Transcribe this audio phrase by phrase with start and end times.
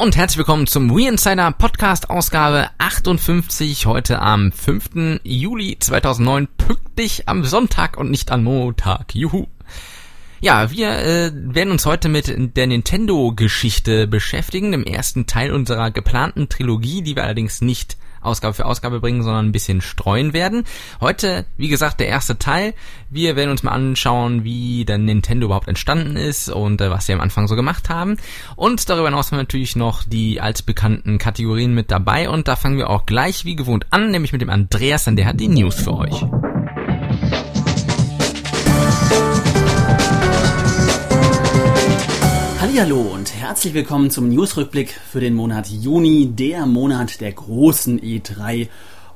[0.00, 5.20] Und herzlich willkommen zum We Insider Podcast Ausgabe 58 heute am 5.
[5.24, 9.14] Juli 2009 pünktlich am Sonntag und nicht am Montag.
[9.14, 9.46] Juhu.
[10.40, 16.48] Ja, wir äh, werden uns heute mit der Nintendo-Geschichte beschäftigen, dem ersten Teil unserer geplanten
[16.48, 20.64] Trilogie, die wir allerdings nicht Ausgabe für Ausgabe bringen, sondern ein bisschen streuen werden.
[21.00, 22.74] Heute, wie gesagt, der erste Teil.
[23.08, 27.12] Wir werden uns mal anschauen, wie der Nintendo überhaupt entstanden ist und äh, was sie
[27.12, 28.16] am Anfang so gemacht haben.
[28.56, 32.78] Und darüber hinaus haben wir natürlich noch die altbekannten Kategorien mit dabei und da fangen
[32.78, 35.76] wir auch gleich wie gewohnt an, nämlich mit dem Andreas, denn der hat die News
[35.76, 36.24] für euch.
[42.78, 48.68] Hallo und herzlich willkommen zum Newsrückblick für den Monat Juni, der Monat der großen E3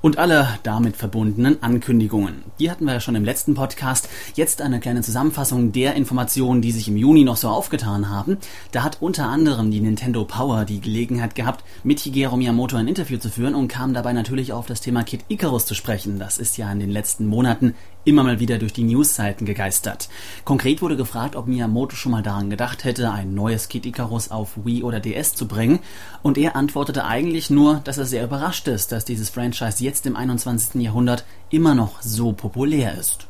[0.02, 2.42] und alle damit verbundenen Ankündigungen.
[2.58, 4.10] Die hatten wir ja schon im letzten Podcast.
[4.34, 8.36] Jetzt eine kleine Zusammenfassung der Informationen, die sich im Juni noch so aufgetan haben.
[8.70, 13.16] Da hat unter anderem die Nintendo Power die Gelegenheit gehabt, mit Shigeru Miyamoto ein Interview
[13.16, 16.19] zu führen und kam dabei natürlich auf das Thema Kid Icarus zu sprechen.
[16.19, 20.08] Das ist ja in den letzten Monaten immer mal wieder durch die Newsseiten gegeistert.
[20.44, 24.64] Konkret wurde gefragt, ob Miyamoto schon mal daran gedacht hätte, ein neues Kid Icarus auf
[24.64, 25.80] Wii oder DS zu bringen.
[26.22, 30.16] Und er antwortete eigentlich nur, dass er sehr überrascht ist, dass dieses Franchise jetzt im
[30.16, 30.80] 21.
[30.82, 33.27] Jahrhundert immer noch so populär ist.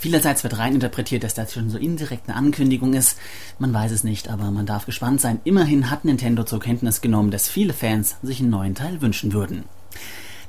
[0.00, 3.18] Vielerseits wird reininterpretiert, dass das schon so indirekt eine Ankündigung ist.
[3.58, 5.40] Man weiß es nicht, aber man darf gespannt sein.
[5.44, 9.64] Immerhin hat Nintendo zur Kenntnis genommen, dass viele Fans sich einen neuen Teil wünschen würden.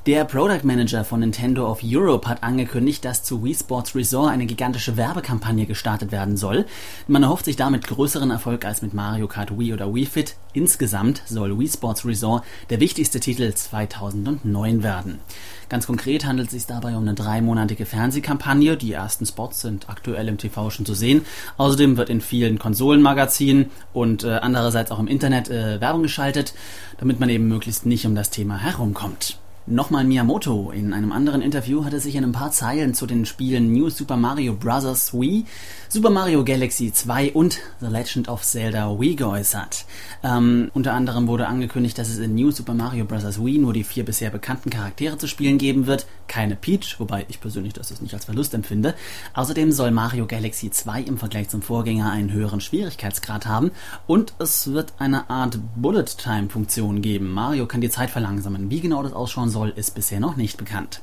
[0.04, 4.46] Der Product Manager von Nintendo of Europe hat angekündigt, dass zu Wii Sports Resort eine
[4.46, 6.66] gigantische Werbekampagne gestartet werden soll.
[7.06, 10.34] Man erhofft sich damit größeren Erfolg als mit Mario Kart Wii oder Wii Fit.
[10.54, 15.20] Insgesamt soll Wii Sports Resort der wichtigste Titel 2009 werden.
[15.68, 18.76] Ganz konkret handelt es sich dabei um eine dreimonatige Fernsehkampagne.
[18.76, 21.24] Die ersten Spots sind aktuell im TV schon zu sehen.
[21.58, 26.54] Außerdem wird in vielen Konsolenmagazinen und äh, andererseits auch im Internet äh, Werbung geschaltet,
[26.98, 29.38] damit man eben möglichst nicht um das Thema herumkommt.
[29.66, 30.72] Nochmal Miyamoto.
[30.72, 33.90] In einem anderen Interview hat er sich in ein paar Zeilen zu den Spielen New
[33.90, 35.14] Super Mario Bros.
[35.14, 35.44] Wii,
[35.88, 39.84] Super Mario Galaxy 2 und The Legend of Zelda Wii geäußert.
[40.24, 43.38] Ähm, unter anderem wurde angekündigt, dass es in New Super Mario Bros.
[43.38, 47.40] Wii nur die vier bisher bekannten Charaktere zu spielen geben wird, keine Peach, wobei ich
[47.40, 48.96] persönlich das nicht als Verlust empfinde.
[49.34, 53.70] Außerdem soll Mario Galaxy 2 im Vergleich zum Vorgänger einen höheren Schwierigkeitsgrad haben
[54.08, 57.30] und es wird eine Art Bullet Time Funktion geben.
[57.30, 58.68] Mario kann die Zeit verlangsamen.
[58.68, 61.00] Wie genau das ausschauen soll, ist bisher noch nicht bekannt.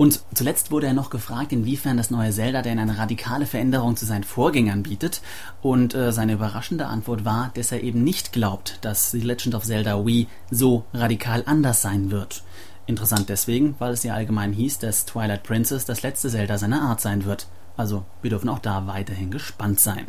[0.00, 4.06] Und zuletzt wurde er noch gefragt, inwiefern das neue Zelda denn eine radikale Veränderung zu
[4.06, 5.20] seinen Vorgängern bietet.
[5.60, 9.64] Und äh, seine überraschende Antwort war, dass er eben nicht glaubt, dass The Legend of
[9.64, 12.44] Zelda Wii so radikal anders sein wird.
[12.86, 17.02] Interessant deswegen, weil es ja allgemein hieß, dass Twilight Princess das letzte Zelda seiner Art
[17.02, 17.46] sein wird.
[17.76, 20.06] Also wir dürfen auch da weiterhin gespannt sein.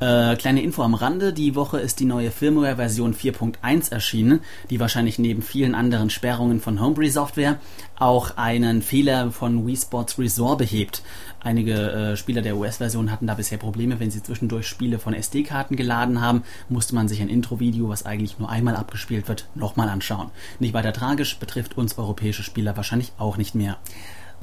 [0.00, 5.18] Äh, kleine Info am Rande, die Woche ist die neue Firmware-Version 4.1 erschienen, die wahrscheinlich
[5.18, 7.58] neben vielen anderen Sperrungen von Homebrew-Software
[7.98, 11.02] auch einen Fehler von Wii Sports Resort behebt.
[11.40, 15.76] Einige äh, Spieler der US-Version hatten da bisher Probleme, wenn sie zwischendurch Spiele von SD-Karten
[15.76, 20.30] geladen haben, musste man sich ein Intro-Video, was eigentlich nur einmal abgespielt wird, nochmal anschauen.
[20.58, 23.78] Nicht weiter tragisch, betrifft uns europäische Spieler wahrscheinlich auch nicht mehr.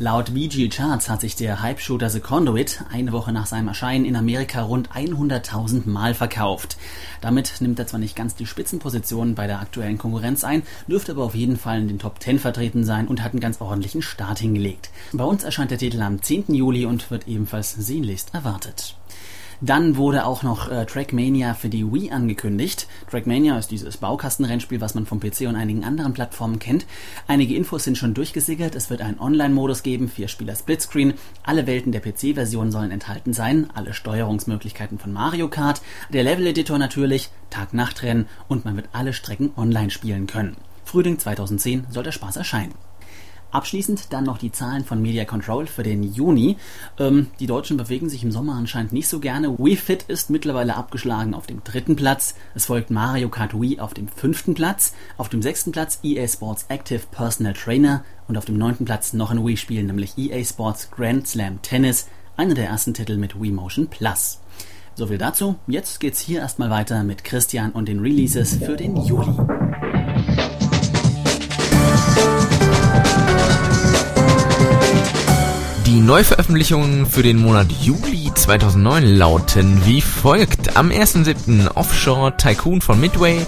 [0.02, 4.16] Laut VG Charts hat sich der Hype-Shooter The Conduit eine Woche nach seinem Erscheinen in
[4.16, 6.78] Amerika rund 100.000 Mal verkauft.
[7.20, 11.26] Damit nimmt er zwar nicht ganz die Spitzenposition bei der aktuellen Konkurrenz ein, dürfte aber
[11.26, 14.40] auf jeden Fall in den Top 10 vertreten sein und hat einen ganz ordentlichen Start
[14.40, 14.90] hingelegt.
[15.12, 16.46] Bei uns erscheint der Titel am 10.
[16.56, 18.96] Juli und wird ebenfalls sehnlichst erwartet.
[19.62, 22.88] Dann wurde auch noch äh, Trackmania für die Wii angekündigt.
[23.12, 26.86] Trackmania ist dieses Baukastenrennspiel, was man vom PC und einigen anderen Plattformen kennt.
[27.28, 28.76] Einige Infos sind schon durchgesickert.
[28.76, 31.14] Es wird einen Online-Modus geben, vier Spieler Splitscreen.
[31.44, 35.82] Alle Welten der PC-Version sollen enthalten sein, alle Steuerungsmöglichkeiten von Mario Kart,
[36.14, 40.56] der Level-Editor natürlich, Tag-Nacht-Rennen und man wird alle Strecken online spielen können.
[40.86, 42.74] Frühling 2010 soll der Spaß erscheinen.
[43.52, 46.58] Abschließend dann noch die Zahlen von Media Control für den Juni.
[47.00, 49.58] Ähm, die Deutschen bewegen sich im Sommer anscheinend nicht so gerne.
[49.58, 52.36] Wii Fit ist mittlerweile abgeschlagen auf dem dritten Platz.
[52.54, 54.94] Es folgt Mario Kart Wii auf dem fünften Platz.
[55.18, 58.04] Auf dem sechsten Platz EA Sports Active Personal Trainer.
[58.28, 62.08] Und auf dem neunten Platz noch ein Wii-Spiel, nämlich EA Sports Grand Slam Tennis.
[62.38, 64.40] Einer der ersten Titel mit Wii Motion Plus.
[64.94, 65.56] Soviel dazu.
[65.66, 69.89] Jetzt geht's hier erstmal weiter mit Christian und den Releases für den Juli.
[76.00, 80.78] Die Neuveröffentlichungen für den Monat Juli 2009 lauten wie folgt.
[80.78, 81.76] Am 1.7.
[81.76, 83.46] Offshore Tycoon von Midway,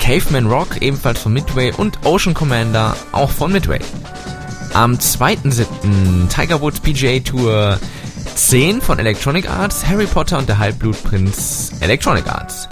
[0.00, 3.80] Caveman Rock ebenfalls von Midway und Ocean Commander auch von Midway.
[4.72, 6.28] Am 2.7.
[6.34, 7.78] Tiger Woods PGA Tour
[8.34, 12.66] 10 von Electronic Arts, Harry Potter und der Halbblutprinz Electronic Arts.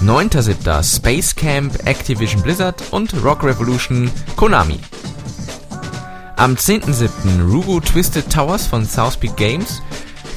[0.00, 0.96] 9.7.
[0.96, 4.78] Space Camp Activision Blizzard und Rock Revolution Konami.
[6.36, 7.08] Am 10.7.
[7.48, 9.80] Rugo Twisted Towers von Southpeak Games,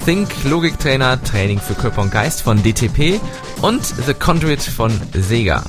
[0.05, 3.19] Think Logik Trainer Training für Körper und Geist von DTP
[3.61, 5.63] und The Conduit von Sega.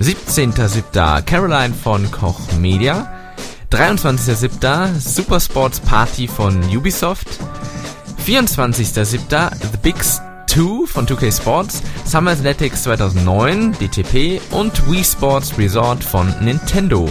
[0.00, 1.22] 17.7.
[1.22, 3.06] Caroline von Koch Media,
[3.70, 4.98] 23.7.
[4.98, 7.28] Super Sports Party von Ubisoft,
[8.26, 9.50] 24.7.
[9.50, 16.34] The Big 2 von 2K Sports, Summer Athletics 2009, DTP und Wii Sports Resort von
[16.40, 17.08] Nintendo.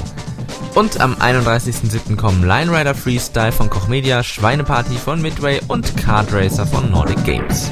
[0.73, 2.15] Und am 31.07.
[2.15, 7.21] kommen Line Rider Freestyle von Koch Media, Schweineparty von Midway und Kart Racer von Nordic
[7.25, 7.69] Games.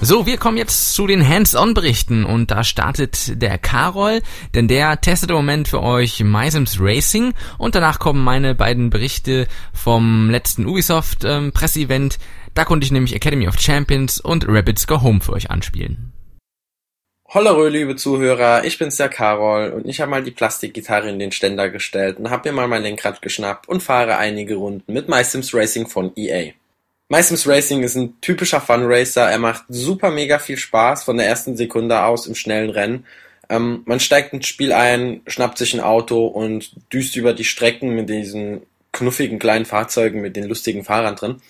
[0.00, 4.20] So, wir kommen jetzt zu den Hands-on-Berichten und da startet der Carol,
[4.54, 9.48] denn der testet im Moment für euch MySims Racing und danach kommen meine beiden Berichte
[9.72, 11.52] vom letzten Ubisoft ähm.
[12.54, 16.12] Da konnte ich nämlich Academy of Champions und Rabbids Go Home für euch anspielen.
[17.34, 21.32] Hollerö, liebe Zuhörer, ich bin's der Carol und ich habe mal die Plastikgitarre in den
[21.32, 25.54] Ständer gestellt und habe mir mal mein Lenkrad geschnappt und fahre einige Runden mit MySims
[25.54, 26.52] Racing von EA.
[27.08, 29.30] MySims Racing ist ein typischer Funracer.
[29.30, 33.06] Er macht super mega viel Spaß von der ersten Sekunde aus im schnellen Rennen.
[33.48, 37.94] Ähm, man steigt ins Spiel ein, schnappt sich ein Auto und düst über die Strecken
[37.94, 38.60] mit diesen
[38.92, 41.40] knuffigen kleinen Fahrzeugen mit den lustigen Fahrern drin.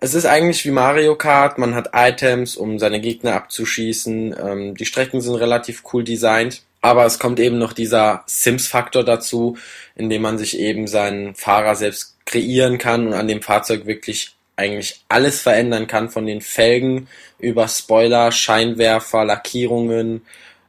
[0.00, 1.58] Es ist eigentlich wie Mario Kart.
[1.58, 4.34] Man hat Items, um seine Gegner abzuschießen.
[4.40, 6.62] Ähm, die Strecken sind relativ cool designt.
[6.80, 9.58] Aber es kommt eben noch dieser Sims-Faktor dazu,
[9.96, 15.00] indem man sich eben seinen Fahrer selbst kreieren kann und an dem Fahrzeug wirklich eigentlich
[15.08, 17.08] alles verändern kann, von den Felgen
[17.40, 20.22] über Spoiler, Scheinwerfer, Lackierungen,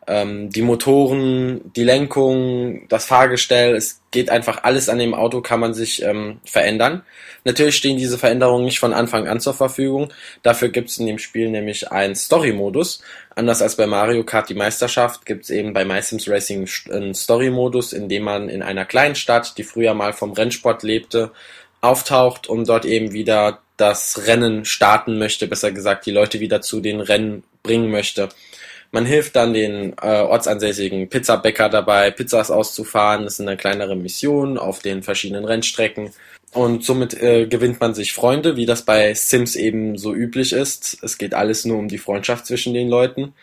[0.09, 3.75] ähm, die Motoren, die Lenkung, das Fahrgestell.
[3.75, 7.03] Es geht einfach alles an dem Auto, kann man sich ähm, verändern.
[7.43, 10.11] Natürlich stehen diese Veränderungen nicht von Anfang an zur Verfügung.
[10.41, 13.03] Dafür gibt es in dem Spiel nämlich einen Story-Modus.
[13.35, 17.93] Anders als bei Mario Kart die Meisterschaft gibt es eben bei MySims Racing einen Story-Modus,
[17.93, 21.31] in dem man in einer kleinen Stadt, die früher mal vom Rennsport lebte,
[21.81, 26.81] auftaucht, um dort eben wieder das Rennen starten möchte, besser gesagt die Leute wieder zu
[26.81, 28.29] den Rennen bringen möchte.
[28.91, 33.23] Man hilft dann den äh, ortsansässigen Pizzabäcker dabei, Pizzas auszufahren.
[33.23, 36.11] Das ist eine kleinere Mission auf den verschiedenen Rennstrecken.
[36.51, 40.97] Und somit äh, gewinnt man sich Freunde, wie das bei Sims eben so üblich ist.
[41.03, 43.33] Es geht alles nur um die Freundschaft zwischen den Leuten.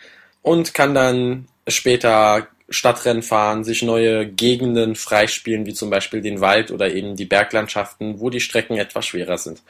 [0.41, 6.71] Und kann dann später Stadtrennen fahren, sich neue Gegenden freispielen, wie zum Beispiel den Wald
[6.71, 9.61] oder eben die Berglandschaften, wo die Strecken etwas schwerer sind.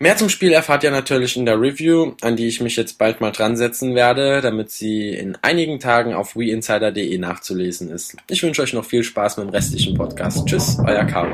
[0.00, 3.20] Mehr zum Spiel erfahrt ihr natürlich in der Review, an die ich mich jetzt bald
[3.20, 8.16] mal dran setzen werde, damit sie in einigen Tagen auf WeInsider.de nachzulesen ist.
[8.28, 10.44] Ich wünsche euch noch viel Spaß mit dem restlichen Podcast.
[10.46, 11.32] Tschüss, euer Caro.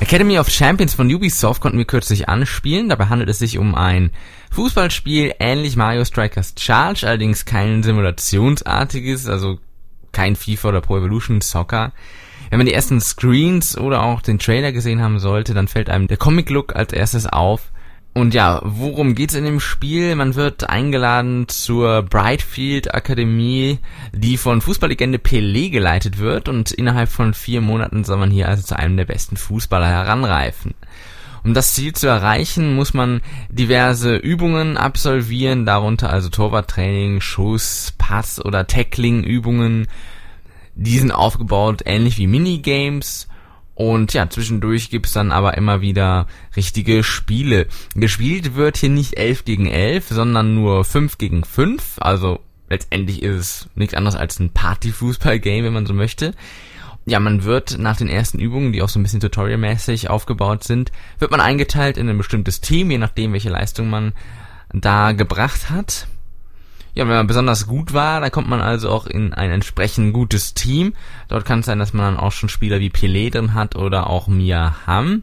[0.00, 2.88] Academy of Champions von Ubisoft konnten wir kürzlich anspielen.
[2.88, 4.10] Dabei handelt es sich um ein
[4.50, 9.60] Fußballspiel ähnlich Mario Strikers Charge, allerdings kein simulationsartiges, also
[10.10, 11.92] kein FIFA oder Pro Evolution Soccer.
[12.52, 16.06] Wenn man die ersten Screens oder auch den Trailer gesehen haben sollte, dann fällt einem
[16.06, 17.72] der Comic-Look als erstes auf.
[18.12, 20.14] Und ja, worum geht's in dem Spiel?
[20.16, 23.78] Man wird eingeladen zur Brightfield Akademie,
[24.12, 28.62] die von Fußballlegende Pelé geleitet wird und innerhalb von vier Monaten soll man hier also
[28.62, 30.74] zu einem der besten Fußballer heranreifen.
[31.44, 38.44] Um das Ziel zu erreichen, muss man diverse Übungen absolvieren, darunter also Torwarttraining, Schuss, Pass
[38.44, 39.86] oder Tackling-Übungen,
[40.74, 43.28] die sind aufgebaut ähnlich wie Minigames.
[43.74, 46.26] Und ja, zwischendurch gibt's dann aber immer wieder
[46.56, 47.66] richtige Spiele.
[47.94, 51.96] Gespielt wird hier nicht 11 gegen 11, sondern nur 5 gegen 5.
[51.98, 56.34] Also letztendlich ist es nichts anderes als ein Party-Fußball-Game, wenn man so möchte.
[57.04, 60.92] Ja, man wird nach den ersten Übungen, die auch so ein bisschen tutorialmäßig aufgebaut sind,
[61.18, 64.12] wird man eingeteilt in ein bestimmtes Team, je nachdem, welche Leistung man
[64.72, 66.06] da gebracht hat.
[66.94, 70.52] Ja, wenn man besonders gut war, dann kommt man also auch in ein entsprechend gutes
[70.52, 70.94] Team.
[71.28, 74.10] Dort kann es sein, dass man dann auch schon Spieler wie Pelé drin hat oder
[74.10, 75.22] auch Mia Hamm.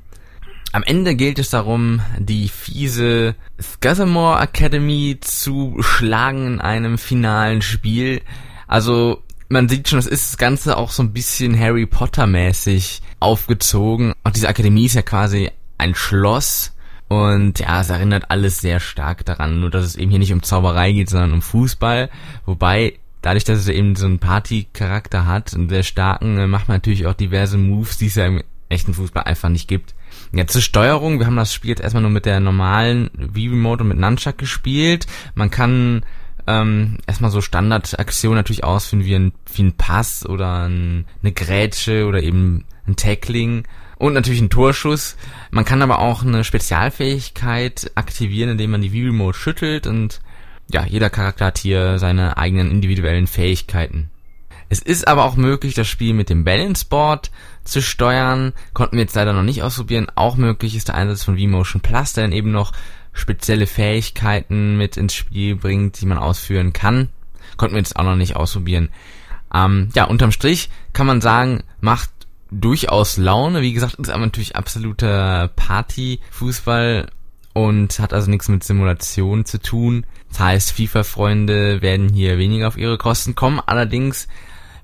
[0.71, 8.21] Am Ende gilt es darum, die fiese Scathamore Academy zu schlagen in einem finalen Spiel.
[8.67, 13.01] Also man sieht schon, es ist das Ganze auch so ein bisschen Harry Potter mäßig
[13.19, 14.13] aufgezogen.
[14.23, 16.73] Und diese Akademie ist ja quasi ein Schloss
[17.09, 20.43] und ja, es erinnert alles sehr stark daran, nur dass es eben hier nicht um
[20.43, 22.09] Zauberei geht, sondern um Fußball.
[22.45, 26.77] Wobei, dadurch, dass es eben so einen Party-Charakter hat, einen sehr starken, äh, macht man
[26.77, 29.95] natürlich auch diverse Moves, die es ja im echten Fußball einfach nicht gibt.
[30.31, 33.89] Ja, zur Steuerung, wir haben das Spiel jetzt erstmal nur mit der normalen Wii-Remote und
[33.89, 35.07] mit Nunchuck gespielt.
[35.33, 36.05] Man kann
[36.45, 42.05] ähm, erstmal so Standardaktionen natürlich ausführen wie ein, wie ein Pass oder ein, eine Grätsche
[42.05, 43.63] oder eben ein Tackling
[43.99, 45.15] und natürlich ein Torschuss.
[45.51, 50.21] Man kann aber auch eine Spezialfähigkeit aktivieren, indem man die Wii-Remote schüttelt und
[50.71, 54.09] ja, jeder Charakter hat hier seine eigenen individuellen Fähigkeiten.
[54.69, 57.31] Es ist aber auch möglich, das Spiel mit dem Balance Board
[57.63, 58.53] zu steuern.
[58.73, 60.07] Konnten wir jetzt leider noch nicht ausprobieren.
[60.13, 62.71] Auch möglich ist der Einsatz von V-Motion Plus, der dann eben noch
[63.11, 67.09] spezielle Fähigkeiten mit ins Spiel bringt, die man ausführen kann.
[67.57, 68.89] Konnten wir jetzt auch noch nicht ausprobieren.
[69.51, 72.11] Ähm, ja, unterm Strich kann man sagen, macht
[72.51, 73.61] durchaus Laune.
[73.61, 77.07] Wie gesagt, ist aber natürlich absoluter Party-Fußball
[77.53, 80.05] und hat also nichts mit Simulation zu tun.
[80.29, 83.61] Das heißt, FIFA-Freunde werden hier weniger auf ihre Kosten kommen.
[83.65, 84.27] Allerdings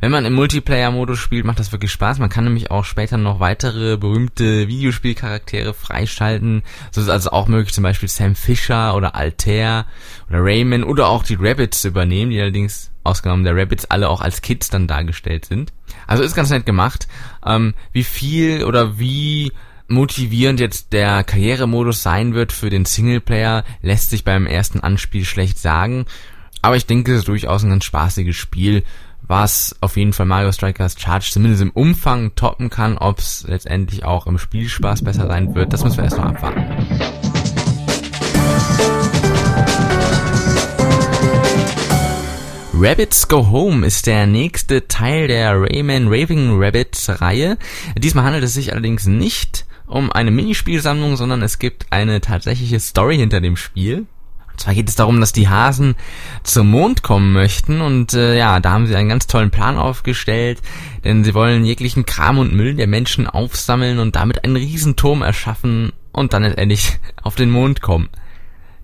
[0.05, 2.19] wenn man im Multiplayer-Modus spielt, macht das wirklich Spaß.
[2.19, 6.61] Man kann nämlich auch später noch weitere berühmte Videospielcharaktere freischalten.
[6.91, 9.87] So ist also auch möglich, zum Beispiel Sam Fisher oder Altair
[10.29, 14.43] oder Rayman oder auch die Rabbits übernehmen, die allerdings ausgenommen der Rabbits alle auch als
[14.43, 15.73] Kids dann dargestellt sind.
[16.05, 17.07] Also ist ganz nett gemacht.
[17.43, 19.53] Ähm, wie viel oder wie
[19.87, 25.57] motivierend jetzt der Karrieremodus sein wird für den Singleplayer, lässt sich beim ersten Anspiel schlecht
[25.57, 26.05] sagen.
[26.61, 28.83] Aber ich denke, es ist durchaus ein ganz spaßiges Spiel
[29.27, 32.97] was auf jeden Fall Mario Strikers Charge zumindest im Umfang toppen kann.
[32.97, 36.63] Ob es letztendlich auch im Spielspaß besser sein wird, das müssen wir erst noch abwarten.
[42.77, 47.57] Rabbits Go Home ist der nächste Teil der Rayman Raving Rabbits Reihe.
[47.97, 53.17] Diesmal handelt es sich allerdings nicht um eine Minispielsammlung, sondern es gibt eine tatsächliche Story
[53.17, 54.07] hinter dem Spiel.
[54.55, 55.95] Und zwar geht es darum, dass die Hasen
[56.43, 60.61] zum Mond kommen möchten und äh, ja, da haben sie einen ganz tollen Plan aufgestellt,
[61.03, 65.91] denn sie wollen jeglichen Kram und Müll der Menschen aufsammeln und damit einen Riesenturm erschaffen
[66.13, 68.07] und dann letztendlich auf den Mond kommen.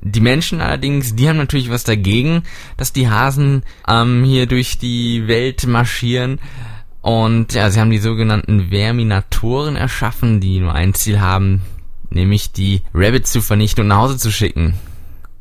[0.01, 2.44] Die Menschen allerdings, die haben natürlich was dagegen,
[2.75, 6.40] dass die Hasen ähm, hier durch die Welt marschieren.
[7.00, 11.62] Und ja, sie haben die sogenannten Verminatoren erschaffen, die nur ein Ziel haben,
[12.10, 14.74] nämlich die Rabbits zu vernichten und nach Hause zu schicken.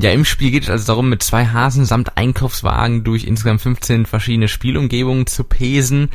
[0.03, 4.07] Ja, im Spiel geht es also darum, mit zwei Hasen samt Einkaufswagen durch insgesamt 15
[4.07, 6.09] verschiedene Spielumgebungen zu pesen,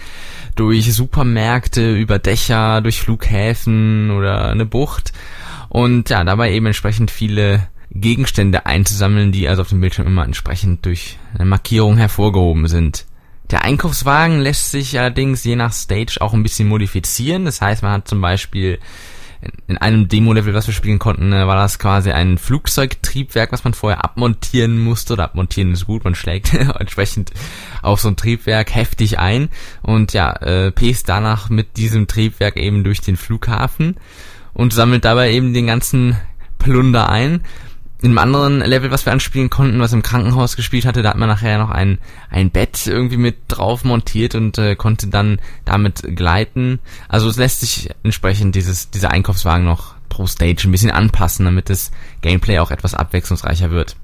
[0.55, 5.13] durch Supermärkte, über Dächer, durch Flughäfen oder eine Bucht
[5.69, 10.83] und ja, dabei eben entsprechend viele Gegenstände einzusammeln, die also auf dem Bildschirm immer entsprechend
[10.87, 13.05] durch eine Markierung hervorgehoben sind.
[13.51, 17.45] Der Einkaufswagen lässt sich allerdings je nach Stage auch ein bisschen modifizieren.
[17.45, 18.79] Das heißt, man hat zum Beispiel
[19.67, 23.73] in einem Demo-Level, was wir spielen konnten, äh, war das quasi ein Flugzeugtriebwerk, was man
[23.73, 25.13] vorher abmontieren musste.
[25.13, 27.31] Oder abmontieren ist gut, man schlägt entsprechend
[27.81, 29.49] auf so ein Triebwerk heftig ein
[29.81, 33.95] und ja, äh, pest danach mit diesem Triebwerk eben durch den Flughafen
[34.53, 36.15] und sammelt dabei eben den ganzen
[36.57, 37.41] Plunder ein
[38.05, 41.17] in einem anderen Level, was wir anspielen konnten, was im Krankenhaus gespielt hatte, da hat
[41.17, 41.97] man nachher noch ein,
[42.29, 46.79] ein Bett irgendwie mit drauf montiert und äh, konnte dann damit gleiten.
[47.09, 51.71] Also es lässt sich entsprechend dieses, dieser Einkaufswagen noch pro Stage ein bisschen anpassen, damit
[51.71, 53.95] das Gameplay auch etwas abwechslungsreicher wird.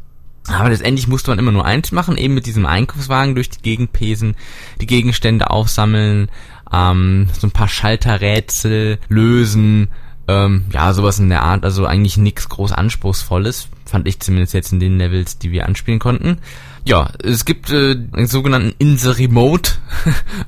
[0.48, 3.94] Aber letztendlich musste man immer nur eins machen, eben mit diesem Einkaufswagen durch die Gegend
[3.94, 4.36] pesen,
[4.82, 6.30] die Gegenstände aufsammeln,
[6.74, 9.90] ähm, so ein paar Schalterrätsel lösen,
[10.28, 14.72] ähm, ja, sowas in der Art, also eigentlich nichts groß Anspruchsvolles, fand ich zumindest jetzt
[14.72, 16.38] in den Levels, die wir anspielen konnten.
[16.86, 19.74] Ja, es gibt äh, einen sogenannten In the Remote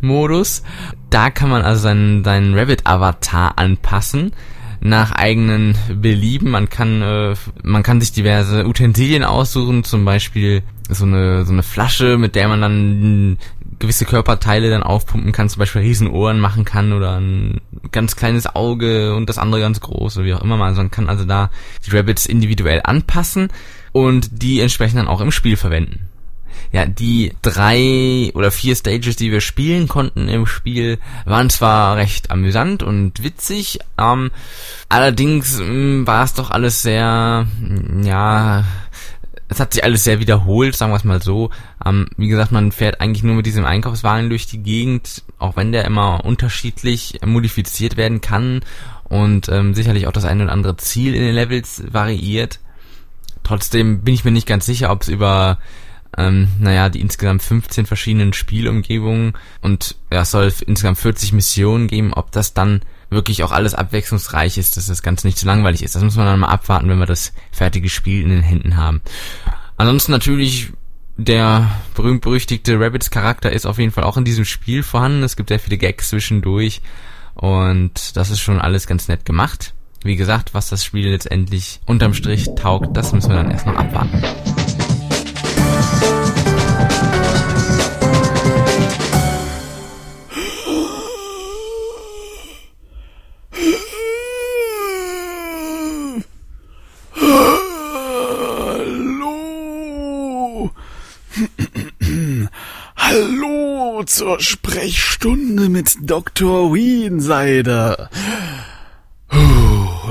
[0.02, 0.64] Modus.
[1.10, 4.32] Da kann man also seinen, seinen Rabbit-Avatar anpassen
[4.80, 6.50] nach eigenen Belieben.
[6.50, 11.64] Man kann, äh, man kann sich diverse Utensilien aussuchen, zum Beispiel so eine, so eine
[11.64, 13.38] Flasche, mit der man dann
[13.84, 17.60] gewisse Körperteile dann aufpumpen kann, zum Beispiel Riesenohren machen kann oder ein
[17.92, 20.70] ganz kleines Auge und das andere ganz groß oder wie auch immer man.
[20.70, 21.52] Also man kann also da
[21.86, 23.50] die Rabbits individuell anpassen
[23.92, 26.08] und die entsprechend dann auch im Spiel verwenden.
[26.72, 32.32] Ja, die drei oder vier Stages, die wir spielen konnten im Spiel, waren zwar recht
[32.32, 34.32] amüsant und witzig, ähm,
[34.88, 37.48] allerdings mh, mm, war es doch alles sehr,
[38.02, 38.64] ja,
[39.54, 41.50] es hat sich alles sehr wiederholt, sagen wir es mal so.
[41.86, 45.72] Ähm, wie gesagt, man fährt eigentlich nur mit diesem Einkaufswagen durch die Gegend, auch wenn
[45.72, 48.62] der immer unterschiedlich modifiziert werden kann
[49.04, 52.60] und ähm, sicherlich auch das eine oder andere Ziel in den Levels variiert.
[53.44, 55.60] Trotzdem bin ich mir nicht ganz sicher, ob es über
[56.18, 62.14] ähm, naja, die insgesamt 15 verschiedenen Spielumgebungen und ja, es soll insgesamt 40 Missionen geben,
[62.14, 62.82] ob das dann
[63.14, 65.96] wirklich auch alles abwechslungsreich ist, dass das Ganze nicht zu langweilig ist.
[65.96, 69.02] Das muss man dann mal abwarten, wenn wir das fertige Spiel in den Händen haben.
[69.78, 70.72] Ansonsten natürlich
[71.18, 75.24] der berühmt-berüchtigte Rabbits Charakter ist auf jeden Fall auch in diesem Spiel vorhanden.
[75.24, 76.82] Es gibt sehr viele Gags zwischendurch
[77.36, 79.74] und das ist schon alles ganz nett gemacht.
[80.04, 83.76] Wie gesagt, was das Spiel letztendlich unterm Strich taugt, das müssen wir dann erst noch
[83.76, 84.22] abwarten.
[104.14, 106.72] Zur Sprechstunde mit Dr.
[106.72, 108.10] Wienseide.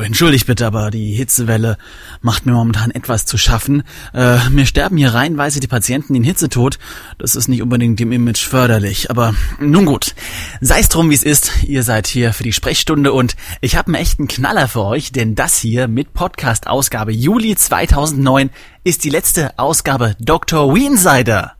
[0.03, 1.79] Entschuldigt bitte, aber die Hitzewelle
[2.21, 3.85] macht mir momentan etwas zu schaffen.
[4.13, 6.81] Äh, mir sterben hier reihenweise die Patienten in Hitzetod.
[7.19, 9.09] Das ist nicht unbedingt dem Image förderlich.
[9.09, 10.17] Aber nun gut,
[10.61, 11.63] sei es drum, wie es ist.
[11.63, 15.37] Ihr seid hier für die Sprechstunde und ich habe einen echten Knaller für euch, denn
[15.37, 18.51] das hier mit Podcast-Ausgabe Juli 2009
[18.83, 20.75] ist die letzte Ausgabe Dr.
[20.75, 21.55] Wiensider.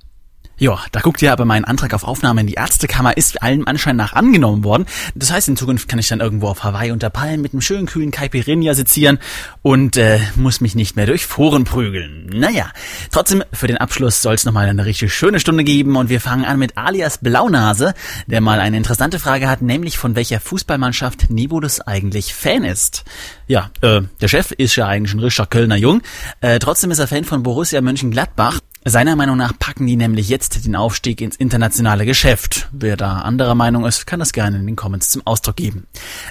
[0.63, 3.97] Ja, da guckt ihr aber mein Antrag auf Aufnahme in die Ärztekammer ist allem Anschein
[3.97, 4.87] nach angenommen worden.
[5.17, 7.87] Das heißt, in Zukunft kann ich dann irgendwo auf Hawaii unter Palmen mit einem schönen
[7.87, 9.19] kühlen Caipirinha sezieren
[9.63, 12.31] und äh, muss mich nicht mehr durch Foren prügeln.
[12.33, 12.71] Naja,
[13.11, 16.45] trotzdem, für den Abschluss soll es nochmal eine richtig schöne Stunde geben und wir fangen
[16.45, 17.93] an mit alias Blaunase,
[18.29, 23.03] der mal eine interessante Frage hat, nämlich von welcher Fußballmannschaft Nebulus eigentlich Fan ist.
[23.49, 26.03] Ja, äh, der Chef ist ja eigentlich ein richtiger Kölner Jung.
[26.41, 28.61] Äh, trotzdem ist er Fan von Borussia Mönchengladbach
[28.91, 32.69] seiner Meinung nach packen die nämlich jetzt den Aufstieg ins internationale Geschäft.
[32.73, 35.87] Wer da anderer Meinung ist, kann das gerne in den Comments zum Ausdruck geben.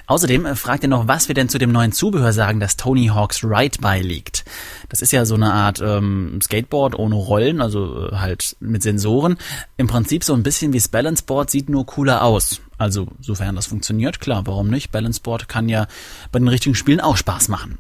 [0.07, 3.43] Außerdem fragt er noch, was wir denn zu dem neuen Zubehör sagen, das Tony Hawks
[3.45, 4.43] Ride beiliegt.
[4.89, 9.37] Das ist ja so eine Art ähm, Skateboard ohne Rollen, also äh, halt mit Sensoren.
[9.77, 12.59] Im Prinzip so ein bisschen wie das Balanceboard, sieht nur cooler aus.
[12.77, 14.91] Also sofern das funktioniert, klar, warum nicht?
[14.91, 15.87] Balanceboard kann ja
[16.31, 17.77] bei den richtigen Spielen auch Spaß machen.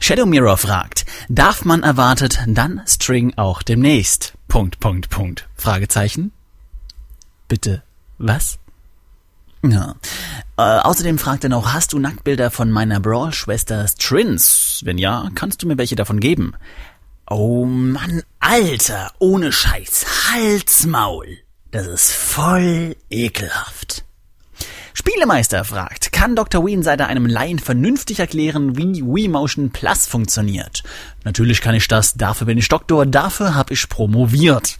[0.00, 4.34] Shadow Mirror fragt, darf man erwartet, dann String auch demnächst?
[4.48, 5.48] Punkt, Punkt, Punkt.
[5.56, 6.32] Fragezeichen.
[7.48, 7.82] Bitte,
[8.18, 8.58] was?
[9.62, 9.96] Ja.
[10.56, 14.80] Äh, außerdem fragt er noch, hast du Nacktbilder von meiner Brawl-Schwester Strins?
[14.84, 16.54] Wenn ja, kannst du mir welche davon geben?
[17.28, 21.38] Oh Mann, Alter, ohne Scheiß, Halsmaul.
[21.72, 24.05] Das ist voll ekelhaft.
[24.98, 26.66] Spielemeister fragt, kann Dr.
[26.66, 30.84] Weensider einem Laien vernünftig erklären, wie WeMotion Plus funktioniert?
[31.22, 34.78] Natürlich kann ich das, dafür bin ich Doktor, dafür habe ich promoviert.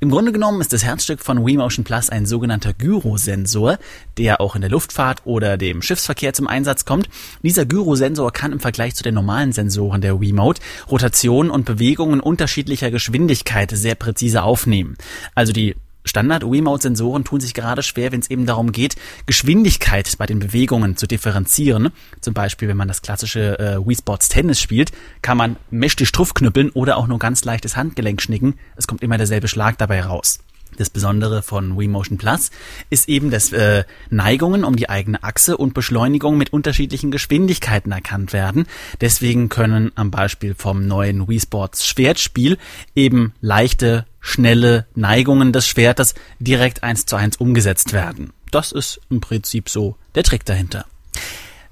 [0.00, 3.78] Im Grunde genommen ist das Herzstück von WeMotion Plus ein sogenannter Gyrosensor,
[4.16, 7.10] der auch in der Luftfahrt oder dem Schiffsverkehr zum Einsatz kommt.
[7.42, 12.90] Dieser Gyrosensor kann im Vergleich zu den normalen Sensoren der Wiimote Rotationen und Bewegungen unterschiedlicher
[12.90, 14.96] Geschwindigkeit sehr präzise aufnehmen.
[15.34, 15.76] Also die
[16.08, 21.06] Standard-Wiimote-Sensoren tun sich gerade schwer, wenn es eben darum geht, Geschwindigkeit bei den Bewegungen zu
[21.06, 21.90] differenzieren.
[22.20, 24.92] Zum Beispiel, wenn man das klassische äh, Wii Sports Tennis spielt,
[25.22, 28.54] kann man mächtig knüppeln oder auch nur ganz leichtes Handgelenk schnicken.
[28.76, 30.40] Es kommt immer derselbe Schlag dabei raus.
[30.76, 32.50] Das Besondere von Wii Motion Plus
[32.90, 38.32] ist eben, dass äh, Neigungen um die eigene Achse und Beschleunigung mit unterschiedlichen Geschwindigkeiten erkannt
[38.32, 38.66] werden.
[39.00, 42.58] Deswegen können am Beispiel vom neuen Wii Sports Schwertspiel
[42.94, 48.32] eben leichte schnelle Neigungen des Schwertes direkt eins zu eins umgesetzt werden.
[48.50, 50.86] Das ist im Prinzip so der Trick dahinter.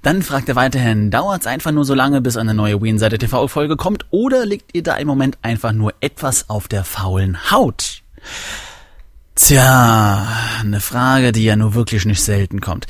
[0.02, 4.06] Dann fragt er weiterhin, dauert's einfach nur so lange, bis eine neue Wien-Seite TV-Folge kommt,
[4.10, 8.02] oder liegt ihr da im Moment einfach nur etwas auf der faulen Haut?
[9.34, 10.26] Tja,
[10.60, 12.86] eine Frage, die ja nur wirklich nicht selten kommt.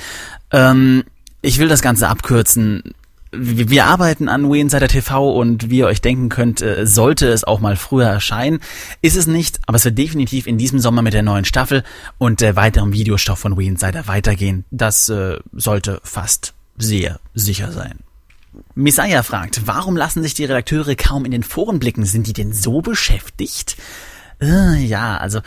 [0.51, 1.05] Ähm,
[1.41, 2.95] ich will das Ganze abkürzen
[3.39, 7.61] wir arbeiten an Insider TV und wie ihr euch denken könnt, äh, sollte es auch
[7.61, 8.61] mal früher erscheinen.
[9.03, 11.85] Ist es nicht, aber es wird definitiv in diesem Sommer mit der neuen Staffel
[12.19, 14.65] und der weiteren Videostoff von Insider weitergehen.
[14.71, 17.99] Das äh, sollte fast sehr sicher sein.
[18.75, 22.05] Messiah fragt, warum lassen sich die Redakteure kaum in den Foren blicken?
[22.05, 23.77] Sind die denn so beschäftigt?
[24.41, 25.41] Äh, ja, also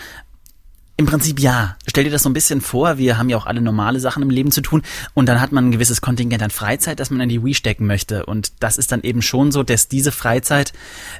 [0.99, 1.77] im Prinzip ja.
[1.87, 4.29] Stell dir das so ein bisschen vor, wir haben ja auch alle normale Sachen im
[4.29, 4.81] Leben zu tun
[5.13, 7.87] und dann hat man ein gewisses Kontingent an Freizeit, das man in die Wii stecken
[7.87, 10.73] möchte und das ist dann eben schon so, dass diese Freizeit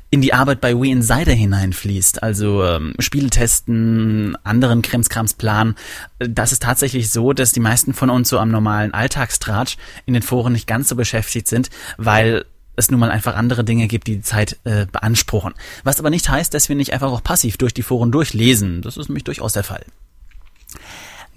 [0.10, 5.76] in die Arbeit bei Wii Insider hineinfließt, also ähm, Spiele testen, anderen Krimskrams planen.
[6.18, 10.24] Das ist tatsächlich so, dass die meisten von uns so am normalen Alltagstratsch in den
[10.24, 12.44] Foren nicht ganz so beschäftigt sind, weil
[12.80, 15.54] es nun mal einfach andere Dinge gibt, die die Zeit äh, beanspruchen.
[15.84, 18.82] Was aber nicht heißt, dass wir nicht einfach auch passiv durch die Foren durchlesen.
[18.82, 19.86] Das ist nämlich durchaus der Fall.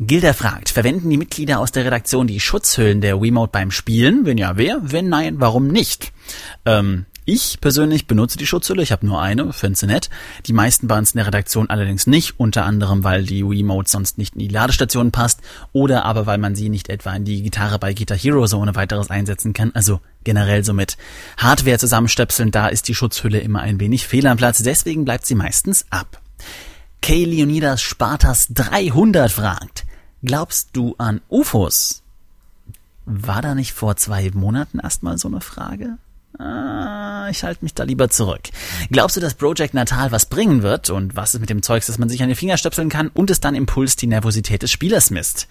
[0.00, 4.24] Gilder fragt, verwenden die Mitglieder aus der Redaktion die Schutzhüllen der Wiimote beim Spielen?
[4.24, 4.78] Wenn ja, wer?
[4.82, 6.12] Wenn nein, warum nicht?
[6.64, 10.10] Ähm, ich persönlich benutze die Schutzhülle, ich habe nur eine, finde sie nett.
[10.46, 14.18] Die meisten bei uns in der Redaktion allerdings nicht, unter anderem, weil die Wiimote sonst
[14.18, 15.40] nicht in die Ladestation passt
[15.72, 18.74] oder aber weil man sie nicht etwa in die Gitarre bei Guitar Hero so ohne
[18.74, 19.70] weiteres einsetzen kann.
[19.74, 20.96] Also generell so mit
[21.36, 25.36] Hardware zusammenstöpseln, da ist die Schutzhülle immer ein wenig fehl am Platz, deswegen bleibt sie
[25.36, 26.20] meistens ab.
[27.02, 27.24] K.
[27.24, 29.84] Leonidas Spartas 300 fragt,
[30.24, 32.02] glaubst du an UFOs?
[33.04, 35.98] War da nicht vor zwei Monaten erstmal so eine Frage?
[36.38, 38.42] Ah, ich halte mich da lieber zurück.
[38.90, 40.90] Glaubst du, dass Project Natal was bringen wird?
[40.90, 43.30] Und was ist mit dem Zeugs, das man sich an den Finger stöpseln kann und
[43.30, 45.46] es dann Impuls die Nervosität des Spielers misst?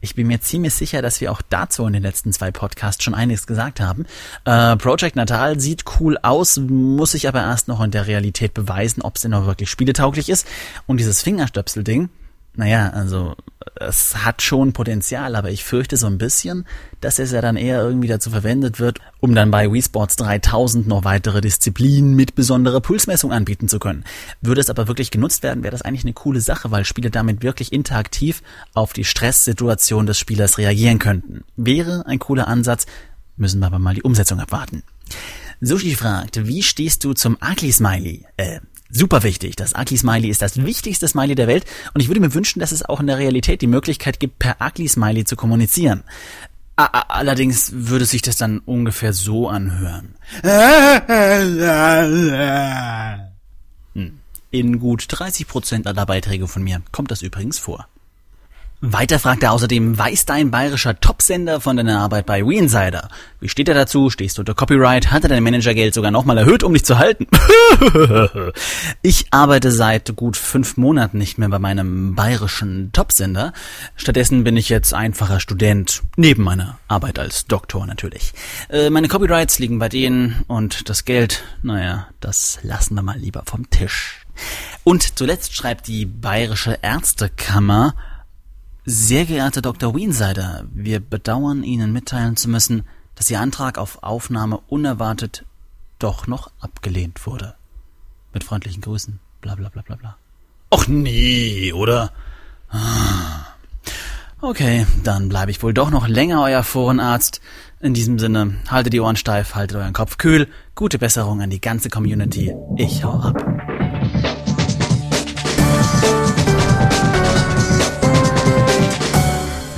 [0.00, 3.14] Ich bin mir ziemlich sicher, dass wir auch dazu in den letzten zwei Podcasts schon
[3.14, 4.04] einiges gesagt haben.
[4.44, 9.00] Äh, Project Natal sieht cool aus, muss sich aber erst noch in der Realität beweisen,
[9.00, 10.46] ob es denn auch wirklich spieletauglich ist.
[10.86, 12.10] Und dieses Fingerstöpsel-Ding,
[12.56, 13.36] Naja, also
[13.74, 16.66] es hat schon Potenzial, aber ich fürchte so ein bisschen,
[17.00, 20.86] dass es ja dann eher irgendwie dazu verwendet wird, um dann bei Wii Sports 3000
[20.86, 24.04] noch weitere Disziplinen mit besonderer Pulsmessung anbieten zu können.
[24.40, 27.42] Würde es aber wirklich genutzt werden, wäre das eigentlich eine coole Sache, weil Spieler damit
[27.42, 28.42] wirklich interaktiv
[28.72, 31.44] auf die Stresssituation des Spielers reagieren könnten.
[31.56, 32.86] Wäre ein cooler Ansatz,
[33.36, 34.82] müssen wir aber mal die Umsetzung abwarten.
[35.60, 38.26] Sushi fragt, wie stehst du zum Ugly Smiley?
[38.36, 39.56] Äh, super wichtig.
[39.56, 42.72] Das Ugly Smiley ist das wichtigste Smiley der Welt und ich würde mir wünschen, dass
[42.72, 46.02] es auch in der Realität die Möglichkeit gibt, per Ugly Smiley zu kommunizieren.
[46.76, 50.14] Allerdings würde sich das dann ungefähr so anhören.
[53.94, 54.20] Hm.
[54.50, 57.88] In gut 30% aller Beiträge von mir kommt das übrigens vor.
[58.82, 63.08] Weiter fragt er außerdem, weiß dein bayerischer Topsender von deiner Arbeit bei WeInsider?
[63.40, 64.10] Wie steht er dazu?
[64.10, 65.10] Stehst du unter Copyright?
[65.10, 67.26] Hat er dein Managergeld sogar nochmal erhöht, um dich zu halten?
[69.02, 73.54] ich arbeite seit gut fünf Monaten nicht mehr bei meinem bayerischen Topsender.
[73.96, 78.34] Stattdessen bin ich jetzt einfacher Student, neben meiner Arbeit als Doktor natürlich.
[78.68, 83.42] Äh, meine Copyrights liegen bei denen und das Geld, naja, das lassen wir mal lieber
[83.46, 84.26] vom Tisch.
[84.84, 87.94] Und zuletzt schreibt die bayerische Ärztekammer,
[88.86, 89.94] sehr geehrter Dr.
[89.94, 92.84] Weensider, wir bedauern Ihnen mitteilen zu müssen,
[93.16, 95.44] dass Ihr Antrag auf Aufnahme unerwartet
[95.98, 97.54] doch noch abgelehnt wurde.
[98.32, 100.16] Mit freundlichen Grüßen, bla bla bla bla bla.
[100.70, 102.12] Och nee, oder?
[102.68, 103.46] Ah.
[104.40, 107.40] Okay, dann bleibe ich wohl doch noch länger euer Forenarzt.
[107.80, 110.48] In diesem Sinne, haltet die Ohren steif, haltet euren Kopf kühl.
[110.74, 112.54] Gute Besserung an die ganze Community.
[112.76, 114.45] Ich hau ab.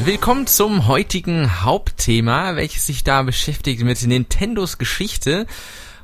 [0.08, 5.46] Willkommen zum heutigen Hauptthema, welches sich da beschäftigt mit Nintendos Geschichte.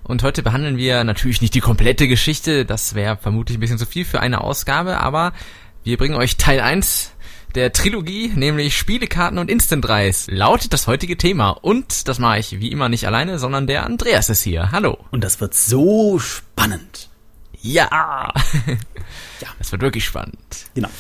[0.03, 3.87] Und heute behandeln wir natürlich nicht die komplette Geschichte, das wäre vermutlich ein bisschen zu
[3.87, 5.33] viel für eine Ausgabe, aber
[5.85, 7.13] wir bringen euch Teil 1
[7.55, 11.53] der Trilogie, nämlich Spielekarten und Instant Reis, lautet das heutige Thema.
[11.53, 14.71] Und das mache ich wie immer nicht alleine, sondern der Andreas ist hier.
[14.71, 14.99] Hallo.
[15.13, 17.09] Und das wird so spannend.
[17.65, 18.31] Ja.
[19.41, 19.49] ja.
[19.59, 20.37] Das wird wirklich spannend.
[20.75, 20.91] Genau.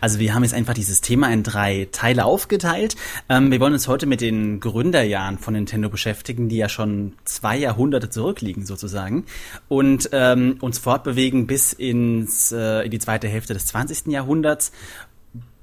[0.00, 2.94] Also wir haben jetzt einfach dieses Thema in drei Teile aufgeteilt.
[3.28, 7.56] Ähm, wir wollen uns heute mit den Gründerjahren von Nintendo beschäftigen, die ja schon zwei
[7.56, 9.24] Jahrhunderte zurückliegen sozusagen
[9.68, 14.06] und ähm, uns fortbewegen bis ins, äh, in die zweite Hälfte des 20.
[14.06, 14.70] Jahrhunderts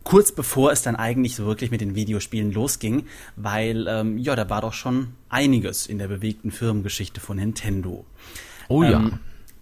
[0.04, 3.06] kurz bevor es dann eigentlich so wirklich mit den Videospielen losging,
[3.38, 8.06] weil ähm, ja, da war doch schon einiges in der bewegten Firmengeschichte von Nintendo.
[8.68, 9.00] Oh ja.
[9.00, 9.20] Ähm,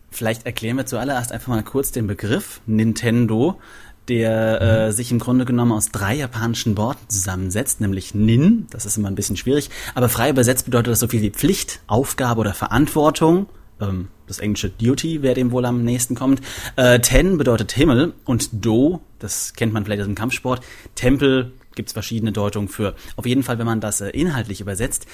[0.10, 3.60] vielleicht erklären wir zuallererst einfach mal kurz den Begriff Nintendo
[4.08, 8.98] der äh, sich im Grunde genommen aus drei japanischen Worten zusammensetzt, nämlich Nin, das ist
[8.98, 12.54] immer ein bisschen schwierig, aber frei übersetzt bedeutet das so viel wie Pflicht, Aufgabe oder
[12.54, 13.48] Verantwortung.
[13.80, 16.42] Ähm, das englische Duty, wer dem wohl am nächsten kommt.
[16.76, 20.62] Äh, Ten bedeutet Himmel und Do, das kennt man vielleicht aus dem Kampfsport,
[20.96, 22.96] Tempel gibt's verschiedene Deutungen für.
[23.16, 25.06] Auf jeden Fall, wenn man das äh, inhaltlich übersetzt,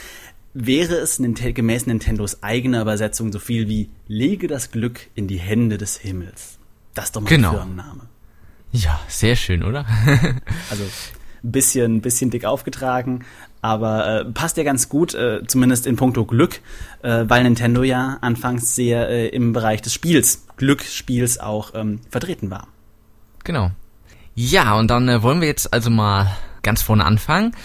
[0.54, 5.78] wäre es gemäß Nintendos eigener Übersetzung so viel wie lege das Glück in die Hände
[5.78, 6.58] des Himmels.
[6.94, 7.52] Das ist doch mal genau.
[7.52, 8.02] ein Firmenname.
[8.72, 9.86] Ja, sehr schön, oder?
[10.70, 10.84] also
[11.44, 13.26] ein bisschen, bisschen dick aufgetragen,
[13.62, 16.62] aber äh, passt ja ganz gut, äh, zumindest in puncto Glück,
[17.02, 22.50] äh, weil Nintendo ja anfangs sehr äh, im Bereich des Spiels, Glücksspiels auch ähm, vertreten
[22.50, 22.68] war.
[23.44, 23.72] Genau.
[24.36, 27.56] Ja, und dann äh, wollen wir jetzt also mal ganz vorne anfangen,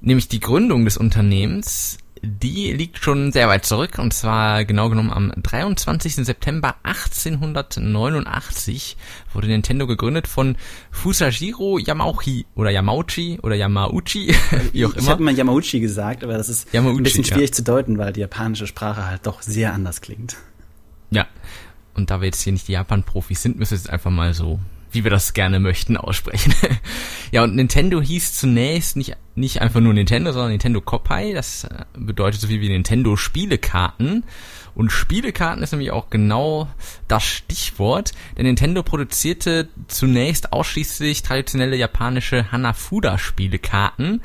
[0.00, 5.10] nämlich die Gründung des Unternehmens die liegt schon sehr weit zurück und zwar genau genommen
[5.10, 6.16] am 23.
[6.16, 8.96] September 1889
[9.32, 10.56] wurde Nintendo gegründet von
[10.90, 14.34] Fusajiro Yamauchi oder Yamauchi oder Yamauchi,
[14.72, 15.02] wie auch immer.
[15.02, 17.56] Ich habe immer Yamauchi gesagt, aber das ist Yamauchi, ein bisschen schwierig ja.
[17.56, 20.36] zu deuten, weil die japanische Sprache halt doch sehr anders klingt.
[21.10, 21.26] Ja,
[21.94, 24.60] und da wir jetzt hier nicht die Japan-Profis sind, müssen wir jetzt einfach mal so
[24.92, 26.54] wie wir das gerne möchten, aussprechen.
[27.32, 31.32] ja, und Nintendo hieß zunächst nicht, nicht einfach nur Nintendo, sondern Nintendo Kopai.
[31.32, 34.24] Das äh, bedeutet so viel wie Nintendo Spielekarten.
[34.74, 36.68] Und Spielekarten ist nämlich auch genau
[37.08, 44.22] das Stichwort, denn Nintendo produzierte zunächst ausschließlich traditionelle japanische Hanafuda-Spielekarten.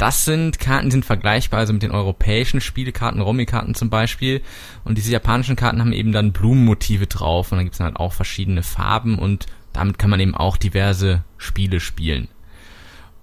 [0.00, 4.40] Das sind Karten, die sind vergleichbar also mit den europäischen Spielekarten, Romy-Karten zum Beispiel.
[4.82, 7.96] Und diese japanischen Karten haben eben dann Blumenmotive drauf und dann gibt es dann halt
[7.96, 9.44] auch verschiedene Farben und
[9.80, 12.28] damit kann man eben auch diverse Spiele spielen.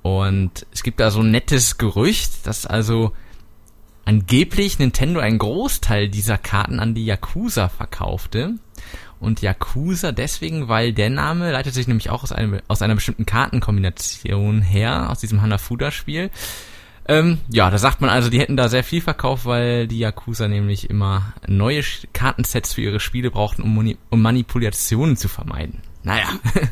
[0.02, 3.14] Und es gibt da so ein nettes Gerücht, dass also
[4.06, 8.54] angeblich Nintendo einen Großteil dieser Karten an die Yakuza verkaufte.
[9.20, 13.26] Und Yakuza deswegen, weil der Name leitet sich nämlich auch aus, einem, aus einer bestimmten
[13.26, 16.30] Kartenkombination her, aus diesem Hanafuda-Spiel.
[17.10, 20.48] Ähm, ja, da sagt man also, die hätten da sehr viel verkauft, weil die Yakuza
[20.48, 21.82] nämlich immer neue
[22.14, 25.82] Kartensets für ihre Spiele brauchten, um, um Manipulationen zu vermeiden.
[26.08, 26.28] Naja.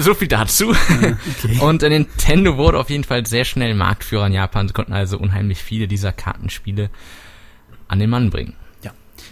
[0.00, 0.70] So viel dazu.
[0.70, 1.60] Okay.
[1.60, 4.66] Und Nintendo wurde auf jeden Fall sehr schnell Marktführer in Japan.
[4.66, 6.90] Sie konnten also unheimlich viele dieser Kartenspiele
[7.86, 8.54] an den Mann bringen.
[8.82, 8.90] Ja,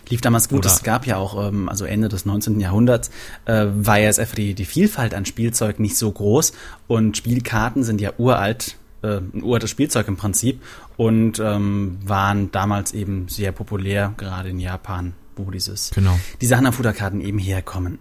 [0.08, 0.60] lief damals gut.
[0.60, 2.60] Oder es gab ja auch, ähm, also Ende des 19.
[2.60, 3.10] Jahrhunderts,
[3.46, 6.52] äh, war ja einfach die, die Vielfalt an Spielzeug nicht so groß
[6.86, 10.62] und Spielkarten sind ja uralt, äh, ein uraltes Spielzeug im Prinzip
[10.96, 16.18] und ähm, waren damals eben sehr populär, gerade in Japan, wo dieses, genau.
[16.40, 17.98] diese Hanafuda-Karten eben herkommen.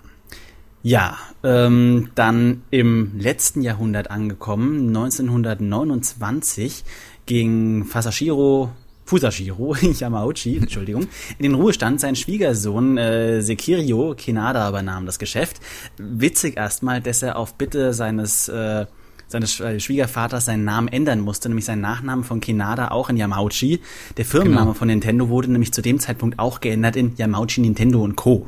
[0.86, 6.84] Ja, ähm, dann im letzten Jahrhundert angekommen, 1929
[7.26, 8.70] ging Fasashiro
[9.04, 11.08] Fusashiro Yamauchi, Entschuldigung,
[11.40, 12.00] in den Ruhestand.
[12.00, 15.60] Sein Schwiegersohn äh, Sekirio Kinada übernahm das Geschäft.
[15.98, 18.86] Witzig erstmal, dass er auf Bitte seines äh,
[19.28, 23.80] seines äh, Schwiegervaters seinen Namen ändern musste, nämlich seinen Nachnamen von Kinada auch in Yamauchi.
[24.18, 24.74] Der Firmenname genau.
[24.76, 28.46] von Nintendo wurde nämlich zu dem Zeitpunkt auch geändert in Yamauchi Nintendo und Co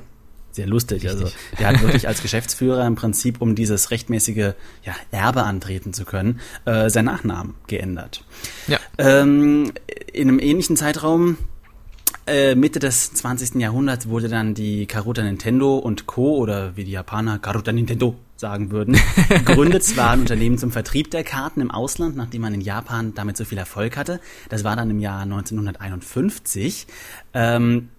[0.57, 1.03] sehr lustig.
[1.03, 1.21] Richtig.
[1.21, 6.03] Also der hat wirklich als Geschäftsführer im Prinzip, um dieses rechtmäßige ja, Erbe antreten zu
[6.03, 8.25] können, äh, seinen Nachnamen geändert.
[8.67, 8.79] Ja.
[8.97, 9.71] Ähm,
[10.11, 11.37] in einem ähnlichen Zeitraum
[12.25, 13.55] äh, Mitte des 20.
[13.55, 16.35] Jahrhunderts wurde dann die Karuta Nintendo und Co.
[16.35, 18.97] oder wie die Japaner Karuta Nintendo sagen würden,
[19.29, 19.83] gegründet.
[19.83, 23.37] Es war ein Unternehmen zum Vertrieb der Karten im Ausland, nachdem man in Japan damit
[23.37, 24.19] so viel Erfolg hatte.
[24.49, 26.87] Das war dann im Jahr 1951.
[27.33, 27.89] Ähm,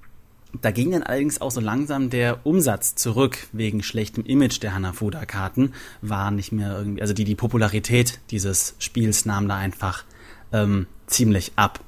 [0.60, 5.74] da ging dann allerdings auch so langsam der Umsatz zurück wegen schlechtem Image der Hanafuda-Karten.
[6.00, 10.04] War nicht mehr irgendwie, also die, die Popularität dieses Spiels nahm da einfach
[10.52, 11.80] ähm, ziemlich ab.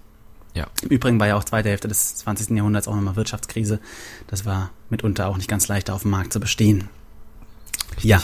[0.54, 0.66] Ja.
[0.82, 2.50] Im Übrigen war ja auch zweite Hälfte des 20.
[2.56, 3.80] Jahrhunderts auch nochmal Wirtschaftskrise.
[4.26, 6.88] Das war mitunter auch nicht ganz leicht auf dem Markt zu bestehen.
[8.00, 8.22] Ja.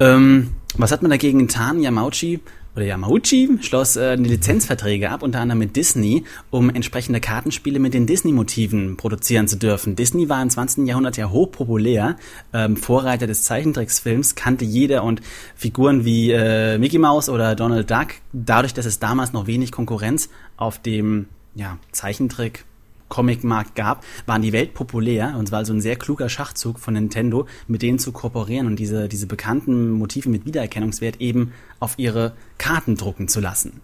[0.00, 1.80] Ähm, was hat man dagegen getan?
[1.80, 2.40] Yamauchi
[2.78, 8.06] oder Yamauchi schloss äh, Lizenzverträge ab, unter anderem mit Disney, um entsprechende Kartenspiele mit den
[8.06, 9.96] Disney-Motiven produzieren zu dürfen.
[9.96, 10.86] Disney war im 20.
[10.86, 12.16] Jahrhundert ja hochpopulär.
[12.52, 15.20] Ähm, Vorreiter des Zeichentricksfilms kannte jeder und
[15.56, 20.28] Figuren wie äh, Mickey Mouse oder Donald Duck, dadurch, dass es damals noch wenig Konkurrenz
[20.56, 22.64] auf dem ja, Zeichentrick
[23.08, 26.94] Comicmarkt gab, waren die Welt populär und es war also ein sehr kluger Schachzug von
[26.94, 32.34] Nintendo, mit denen zu kooperieren und diese, diese bekannten Motive mit Wiedererkennungswert eben auf ihre
[32.58, 33.80] Karten drucken zu lassen.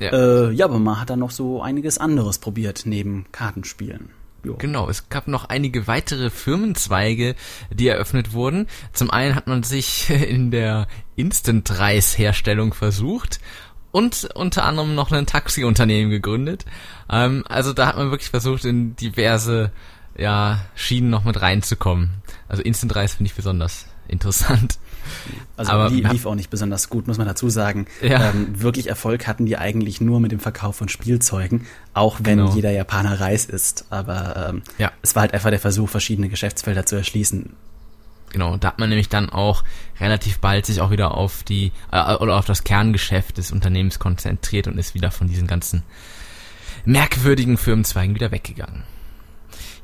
[0.00, 4.10] Ja, äh, ja aber man hat dann noch so einiges anderes probiert neben Kartenspielen.
[4.58, 7.34] Genau, es gab noch einige weitere Firmenzweige,
[7.72, 8.68] die eröffnet wurden.
[8.92, 10.86] Zum einen hat man sich in der
[11.16, 13.40] Instant-Reis-Herstellung versucht
[13.96, 16.66] und unter anderem noch ein Taxiunternehmen gegründet.
[17.10, 19.72] Ähm, also da hat man wirklich versucht, in diverse
[20.18, 22.10] ja, Schienen noch mit reinzukommen.
[22.46, 24.78] Also Instant Reis finde ich besonders interessant.
[25.56, 27.86] Also Aber, lief, auch nicht besonders gut, muss man dazu sagen.
[28.02, 28.30] Ja.
[28.30, 32.54] Ähm, wirklich Erfolg hatten die eigentlich nur mit dem Verkauf von Spielzeugen, auch wenn genau.
[32.54, 33.86] jeder Japaner Reis ist.
[33.88, 34.92] Aber ähm, ja.
[35.00, 37.54] es war halt einfach der Versuch, verschiedene Geschäftsfelder zu erschließen.
[38.36, 39.64] Genau, da hat man nämlich dann auch
[39.98, 44.68] relativ bald sich auch wieder auf die äh, oder auf das Kerngeschäft des Unternehmens konzentriert
[44.68, 45.84] und ist wieder von diesen ganzen
[46.84, 48.82] merkwürdigen Firmenzweigen wieder weggegangen.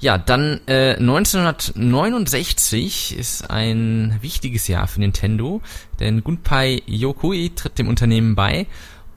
[0.00, 5.62] Ja, dann äh, 1969 ist ein wichtiges Jahr für Nintendo,
[5.98, 8.66] denn Gunpei Yokoi tritt dem Unternehmen bei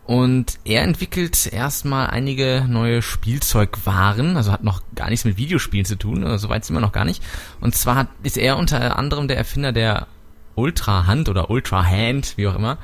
[0.05, 5.97] und er entwickelt erstmal einige neue Spielzeugwaren, also hat noch gar nichts mit Videospielen zu
[5.97, 7.23] tun, also soweit sind wir noch gar nicht.
[7.59, 10.07] Und zwar hat, ist er unter anderem der Erfinder der
[10.53, 12.77] Ultra Hand oder Ultra Hand, wie auch immer.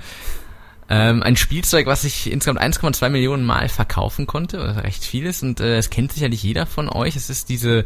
[0.89, 5.43] Ähm, ein Spielzeug, was sich insgesamt 1,2 Millionen Mal verkaufen konnte, was recht viel ist.
[5.43, 7.15] Und äh, es kennt sicherlich jeder von euch.
[7.15, 7.86] Es ist diese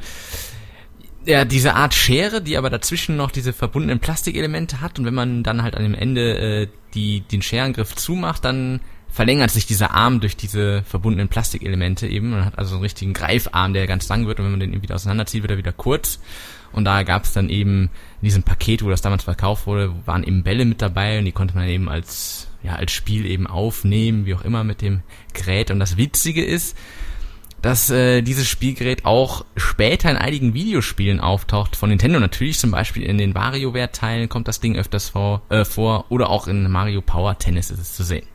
[1.26, 5.44] ja, diese Art Schere, die aber dazwischen noch diese verbundenen Plastikelemente hat und wenn man
[5.44, 8.80] dann halt an dem Ende äh, die, den Scherengriff zumacht, dann
[9.16, 12.32] verlängert sich dieser Arm durch diese verbundenen Plastikelemente eben.
[12.32, 14.94] Man hat also einen richtigen Greifarm, der ganz lang wird und wenn man den irgendwie
[14.94, 16.20] auseinanderzieht, wird er wieder kurz.
[16.74, 17.84] Und da gab es dann eben
[18.22, 21.32] in diesem Paket, wo das damals verkauft wurde, waren eben Bälle mit dabei und die
[21.32, 25.00] konnte man eben als, ja, als Spiel eben aufnehmen, wie auch immer mit dem
[25.32, 25.72] Gerät.
[25.72, 26.76] Und das Witzige ist,
[27.62, 32.20] dass äh, dieses Spielgerät auch später in einigen Videospielen auftaucht von Nintendo.
[32.20, 36.50] Natürlich zum Beispiel in den WarioWare-Teilen kommt das Ding öfters vor, äh, vor oder auch
[36.50, 38.28] in Mario Power Tennis ist es zu sehen.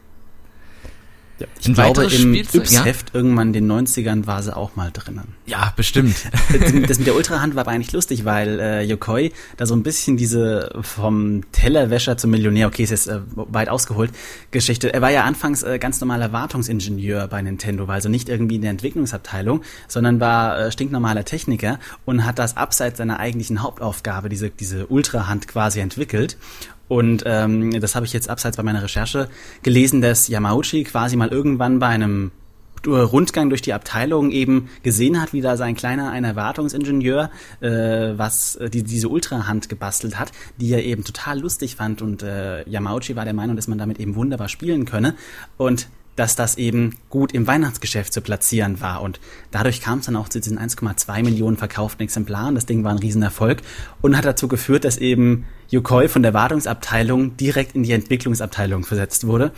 [1.41, 3.15] Ja, ich Ein glaube, im Yps-Heft ja?
[3.15, 5.35] irgendwann in den 90ern war sie auch mal drinnen.
[5.47, 6.15] Ja, bestimmt.
[6.87, 10.19] das mit der Ultrahand war aber eigentlich lustig, weil äh, Yokoi da so ein bisschen
[10.19, 14.11] diese vom Tellerwäscher zum Millionär, okay, ist jetzt äh, weit ausgeholt,
[14.51, 14.93] Geschichte.
[14.93, 18.63] Er war ja anfangs äh, ganz normaler Wartungsingenieur bei Nintendo, war also nicht irgendwie in
[18.63, 24.51] der Entwicklungsabteilung, sondern war äh, stinknormaler Techniker und hat das abseits seiner eigentlichen Hauptaufgabe, diese,
[24.51, 26.37] diese Ultrahand quasi entwickelt
[26.91, 29.29] und ähm, das habe ich jetzt abseits bei meiner Recherche
[29.63, 32.33] gelesen, dass Yamauchi quasi mal irgendwann bei einem
[32.85, 38.57] Rundgang durch die Abteilung eben gesehen hat, wie da sein kleiner ein Erwartungsingenieur äh, was
[38.57, 42.03] äh, die, diese Ultra-Hand gebastelt hat, die er eben total lustig fand.
[42.03, 45.15] Und äh, Yamauchi war der Meinung, dass man damit eben wunderbar spielen könne.
[45.59, 49.03] Und dass das eben gut im Weihnachtsgeschäft zu platzieren war.
[49.03, 49.21] Und
[49.51, 52.55] dadurch kam es dann auch zu diesen 1,2 Millionen verkauften Exemplaren.
[52.55, 53.63] Das Ding war ein Riesenerfolg
[54.01, 59.27] und hat dazu geführt, dass eben Yokoi von der Wartungsabteilung direkt in die Entwicklungsabteilung versetzt
[59.27, 59.53] wurde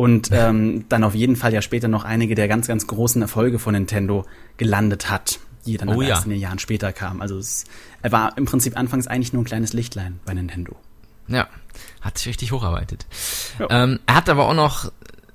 [0.00, 3.58] und ähm, dann auf jeden Fall ja später noch einige der ganz, ganz großen Erfolge
[3.58, 4.24] von Nintendo
[4.56, 7.20] gelandet hat, die dann oh, erst in den Jahren später kamen.
[7.20, 7.66] Also es,
[8.00, 10.74] er war im Prinzip anfangs eigentlich nur ein kleines Lichtlein bei Nintendo.
[11.28, 11.48] Ja,
[12.00, 13.06] hat sich richtig hocharbeitet.
[13.58, 13.66] Ja.
[13.68, 14.90] Ähm, er hat aber auch noch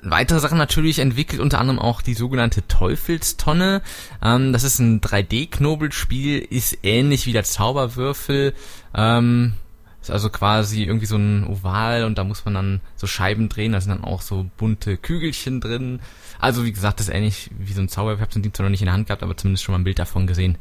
[0.10, 3.82] weitere Sachen natürlich entwickelt, unter anderem auch die sogenannte Teufelstonne.
[4.22, 8.54] Ähm, das ist ein 3D-Knobelspiel, ist ähnlich wie der Zauberwürfel.
[8.94, 9.54] Ähm,
[10.02, 13.72] ist also quasi irgendwie so ein Oval und da muss man dann so Scheiben drehen,
[13.72, 16.00] da sind dann auch so bunte Kügelchen drin.
[16.40, 18.18] Also wie gesagt, das ist ähnlich wie so ein Zauberwürfel.
[18.18, 19.74] Ich habe es in dem zwar noch nicht in der Hand gehabt, aber zumindest schon
[19.74, 20.58] mal ein Bild davon gesehen.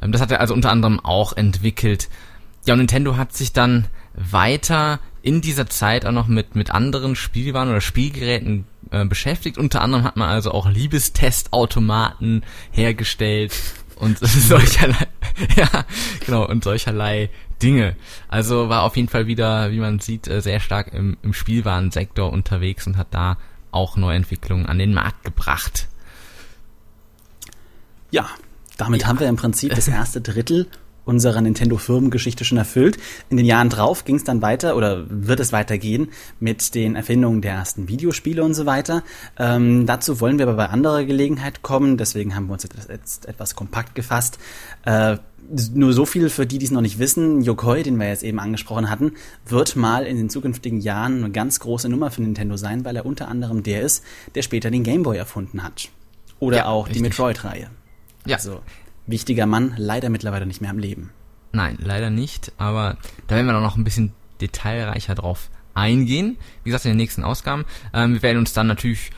[0.00, 2.08] Ähm, das hat er also unter anderem auch entwickelt.
[2.66, 7.14] Ja, und Nintendo hat sich dann weiter in dieser Zeit auch noch mit, mit anderen
[7.14, 9.58] Spielwaren oder Spielgeräten äh, beschäftigt.
[9.58, 13.54] Unter anderem hat man also auch Liebestestautomaten hergestellt
[13.96, 15.06] und solcherlei,
[15.56, 15.84] ja,
[16.24, 17.28] genau, und solcherlei
[17.62, 17.94] Dinge.
[18.28, 22.32] Also war auf jeden Fall wieder, wie man sieht, äh, sehr stark im, im Spielwarensektor
[22.32, 23.36] unterwegs und hat da
[23.70, 25.88] auch Neuentwicklungen an den Markt gebracht.
[28.10, 28.30] Ja,
[28.78, 29.08] damit ja.
[29.08, 30.68] haben wir im Prinzip das erste Drittel
[31.08, 32.98] unserer Nintendo-Firmengeschichte schon erfüllt.
[33.30, 37.40] In den Jahren drauf ging es dann weiter oder wird es weitergehen mit den Erfindungen
[37.40, 39.02] der ersten Videospiele und so weiter.
[39.38, 43.56] Ähm, dazu wollen wir aber bei anderer Gelegenheit kommen, deswegen haben wir uns jetzt, etwas
[43.56, 44.38] kompakt gefasst.
[44.84, 45.16] Äh,
[45.72, 47.40] nur so viel für die, die es noch nicht wissen.
[47.40, 49.12] Yokoi, den wir jetzt eben angesprochen hatten,
[49.46, 53.06] wird mal in den zukünftigen Jahren eine ganz große Nummer für Nintendo sein, weil er
[53.06, 55.88] unter anderem der ist, der später den Game Boy erfunden hat.
[56.38, 56.98] Oder ja, auch richtig.
[56.98, 57.70] die Metroid-Reihe.
[58.26, 58.36] Ja.
[58.36, 58.60] Also
[59.08, 61.10] wichtiger Mann, leider mittlerweile nicht mehr am Leben.
[61.52, 66.36] Nein, leider nicht, aber da werden wir noch ein bisschen detailreicher drauf eingehen.
[66.62, 67.64] Wie gesagt, in den nächsten Ausgaben.
[67.92, 69.10] Ähm, wir werden uns dann natürlich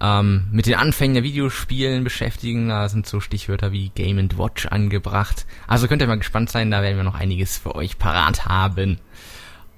[0.00, 2.68] ähm, mit den Anfängen der Videospielen beschäftigen.
[2.68, 5.46] Da sind so Stichwörter wie Game and Watch angebracht.
[5.66, 8.98] Also könnt ihr mal gespannt sein, da werden wir noch einiges für euch parat haben.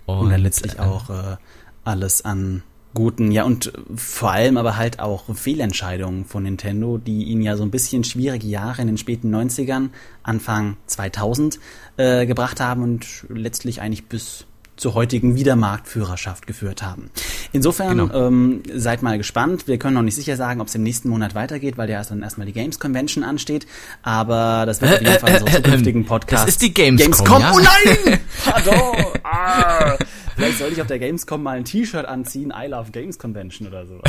[0.06, 1.36] Und, Und dann letztlich äh, auch äh,
[1.84, 2.62] alles an
[2.94, 7.62] guten, ja und vor allem aber halt auch Fehlentscheidungen von Nintendo, die ihnen ja so
[7.62, 9.90] ein bisschen schwierige Jahre in den späten 90ern,
[10.22, 11.58] Anfang 2000
[11.96, 14.46] äh, gebracht haben und letztlich eigentlich bis
[14.80, 17.10] zur heutigen Wiedermarktführerschaft geführt haben.
[17.52, 18.26] Insofern genau.
[18.26, 19.68] ähm, seid mal gespannt.
[19.68, 22.10] Wir können noch nicht sicher sagen, ob es im nächsten Monat weitergeht, weil ja erst
[22.10, 23.66] dann erstmal die Games Convention ansteht.
[24.02, 26.44] Aber das wird auf jeden Fall unser zukünftigen Podcast.
[26.44, 27.12] Das ist die Gamescom.
[27.12, 27.42] Gamescom.
[27.42, 27.52] Ja?
[27.54, 28.20] Oh nein!
[28.44, 29.06] Pardon!
[29.22, 29.96] Ah.
[30.40, 33.86] Vielleicht sollte ich auf der Gamescom mal ein T-Shirt anziehen, I Love Games Convention oder
[33.86, 34.00] so.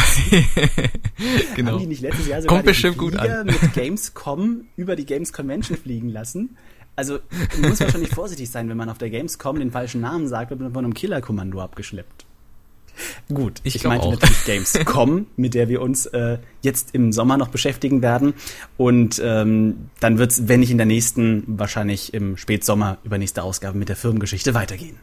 [1.56, 1.72] genau.
[1.74, 3.46] Haben die nicht letztes Jahr sogar Kommt bestimmt gut an.
[3.46, 6.58] mit Gamescom über die Games Convention fliegen lassen?
[6.96, 7.20] Also
[7.60, 10.62] man muss wahrscheinlich vorsichtig sein, wenn man auf der Gamescom den falschen Namen sagt, wird
[10.62, 12.26] man von einem Killerkommando abgeschleppt.
[13.34, 14.12] Gut, ich, ich meinte auch.
[14.14, 18.34] natürlich Gamescom, mit der wir uns äh, jetzt im Sommer noch beschäftigen werden.
[18.78, 23.78] Und ähm, dann wird es, wenn nicht in der nächsten, wahrscheinlich im Spätsommer, übernächste Ausgabe
[23.78, 24.98] mit der Firmengeschichte weitergehen.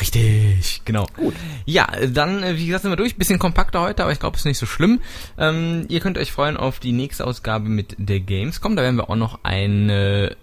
[0.00, 1.06] Richtig, genau.
[1.16, 1.34] Gut.
[1.64, 3.16] Ja, dann, äh, wie gesagt, sind wir durch.
[3.16, 5.00] Bisschen kompakter heute, aber ich glaube, es ist nicht so schlimm.
[5.38, 8.76] Ähm, ihr könnt euch freuen auf die nächste Ausgabe mit der Gamescom.
[8.76, 10.36] Da werden wir auch noch eine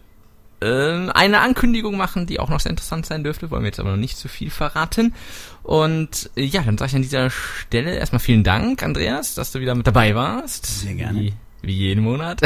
[0.64, 3.52] äh, eine Ankündigung machen, die auch noch sehr interessant sein dürfte.
[3.52, 5.14] Wollen wir jetzt aber noch nicht zu viel verraten.
[5.62, 9.60] Und äh, ja, dann sage ich an dieser Stelle erstmal vielen Dank, Andreas, dass du
[9.60, 10.66] wieder mit dabei warst.
[10.66, 11.20] Sehr gerne.
[11.20, 12.42] Wie, wie jeden Monat.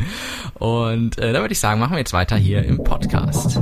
[0.54, 3.60] Und äh, da würde ich sagen, machen wir jetzt weiter hier im Podcast.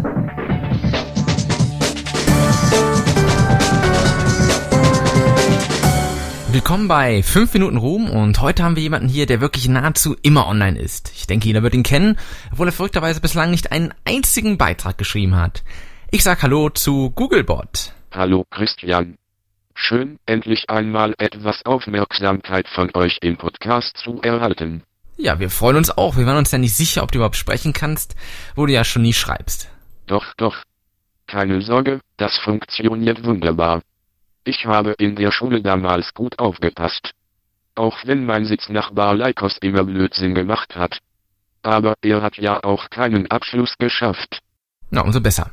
[6.53, 10.46] Willkommen bei 5 Minuten Ruhm und heute haben wir jemanden hier, der wirklich nahezu immer
[10.46, 11.11] online ist.
[11.16, 12.18] Ich denke, jeder wird ihn kennen,
[12.53, 15.64] obwohl er verrückterweise bislang nicht einen einzigen Beitrag geschrieben hat.
[16.11, 17.94] Ich sag Hallo zu Googlebot.
[18.11, 19.16] Hallo Christian.
[19.74, 24.82] Schön, endlich einmal etwas Aufmerksamkeit von euch im Podcast zu erhalten.
[25.16, 26.18] Ja, wir freuen uns auch.
[26.18, 28.14] Wir waren uns ja nicht sicher, ob du überhaupt sprechen kannst,
[28.57, 29.70] wo du ja schon nie schreibst.
[30.07, 30.57] Doch, doch.
[31.26, 33.80] Keine Sorge, das funktioniert wunderbar.
[34.45, 37.12] Ich habe in der Schule damals gut aufgepasst.
[37.76, 40.99] Auch wenn mein Sitznachbar Leikos immer Blödsinn gemacht hat.
[41.62, 44.40] Aber er hat ja auch keinen Abschluss geschafft.
[44.90, 45.51] Na, umso besser.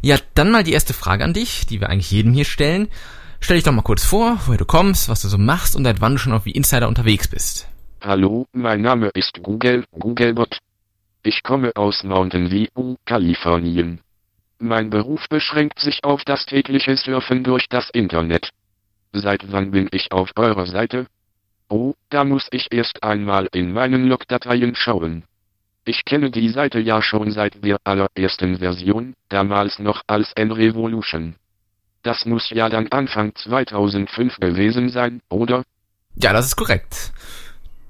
[0.00, 2.88] Ja, dann mal die erste Frage an dich, die wir eigentlich jedem hier stellen.
[3.38, 6.00] Stell dich doch mal kurz vor, woher du kommst, was du so machst und seit
[6.00, 7.68] wann du schon auf wie Insider unterwegs bist.
[8.00, 10.58] Hallo, mein Name ist Google, Googlebot.
[11.22, 14.00] Ich komme aus Mountain View, Kalifornien.
[14.64, 18.50] Mein Beruf beschränkt sich auf das tägliche Surfen durch das Internet.
[19.12, 21.06] Seit wann bin ich auf eurer Seite?
[21.68, 25.24] Oh, da muss ich erst einmal in meinen Logdateien schauen.
[25.84, 31.34] Ich kenne die Seite ja schon seit der allerersten Version, damals noch als N-Revolution.
[32.04, 35.64] Das muss ja dann Anfang 2005 gewesen sein, oder?
[36.14, 37.12] Ja, das ist korrekt.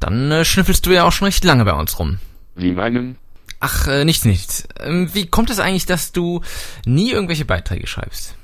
[0.00, 2.18] Dann äh, schnüffelst du ja auch schon recht lange bei uns rum.
[2.54, 3.18] Wie meinen?
[3.64, 4.66] Ach, äh, nichts, nichts.
[4.80, 6.40] Ähm, wie kommt es eigentlich, dass du
[6.84, 8.36] nie irgendwelche Beiträge schreibst?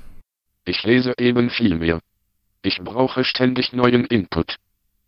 [0.64, 1.98] Ich lese eben viel mehr.
[2.62, 4.54] Ich brauche ständig neuen Input.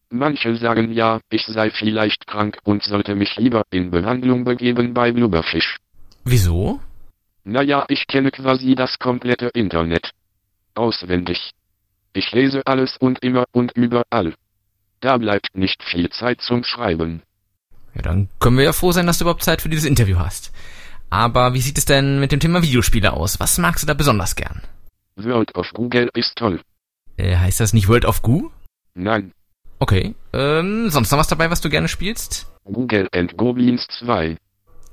[0.09, 5.13] Manche sagen ja, ich sei vielleicht krank und sollte mich lieber in Behandlung begeben bei
[5.13, 5.77] Blubberfisch.
[6.25, 6.81] Wieso?
[7.45, 10.11] Naja, ich kenne quasi das komplette Internet.
[10.75, 11.53] Auswendig.
[12.15, 14.35] Ich lese alles und immer und überall.
[14.99, 17.23] Da bleibt nicht viel Zeit zum Schreiben.
[17.95, 20.53] Ja, dann können wir ja froh sein, dass du überhaupt Zeit für dieses Interview hast.
[21.11, 23.41] Aber wie sieht es denn mit dem Thema Videospiele aus?
[23.41, 24.63] Was magst du da besonders gern?
[25.17, 26.61] World of Google ist toll.
[27.17, 28.51] Äh, heißt das nicht World of Goo?
[28.95, 29.33] Nein,
[29.81, 30.15] Okay.
[30.35, 32.47] Ähm, sonst noch was dabei, was du gerne spielst?
[32.65, 34.37] Google and Goblins 2.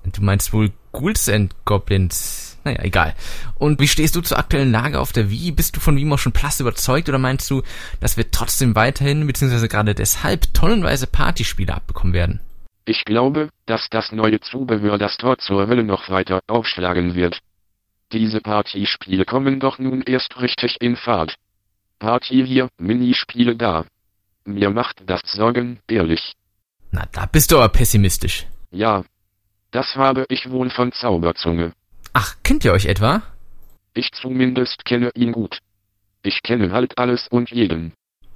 [0.06, 2.58] Du meinst wohl Ghouls and Goblins.
[2.64, 3.14] Naja, egal.
[3.56, 5.52] Und wie stehst du zur aktuellen Lage auf der Wii?
[5.52, 7.62] Bist du von Wii Motion Plus überzeugt oder meinst du,
[8.00, 12.40] dass wir trotzdem weiterhin, beziehungsweise gerade deshalb, tonnenweise Partyspiele abbekommen werden?
[12.88, 17.38] Ich glaube, dass das neue Zubehör das Tor zur Hölle noch weiter aufschlagen wird.
[18.14, 21.36] Diese Partyspiele kommen doch nun erst richtig in Fahrt.
[22.00, 23.84] Party hier, Minispiele da.
[24.46, 26.32] Mir macht das Sorgen, ehrlich.
[26.92, 28.48] Na, da bist du aber pessimistisch.
[28.72, 29.04] Ja.
[29.72, 31.74] Das habe ich wohl von Zauberzunge.
[32.14, 33.22] Ach, kennt ihr euch etwa?
[33.96, 35.60] Ich zumindest kenne ihn gut.
[36.24, 37.92] Ich kenne halt alles und jeden.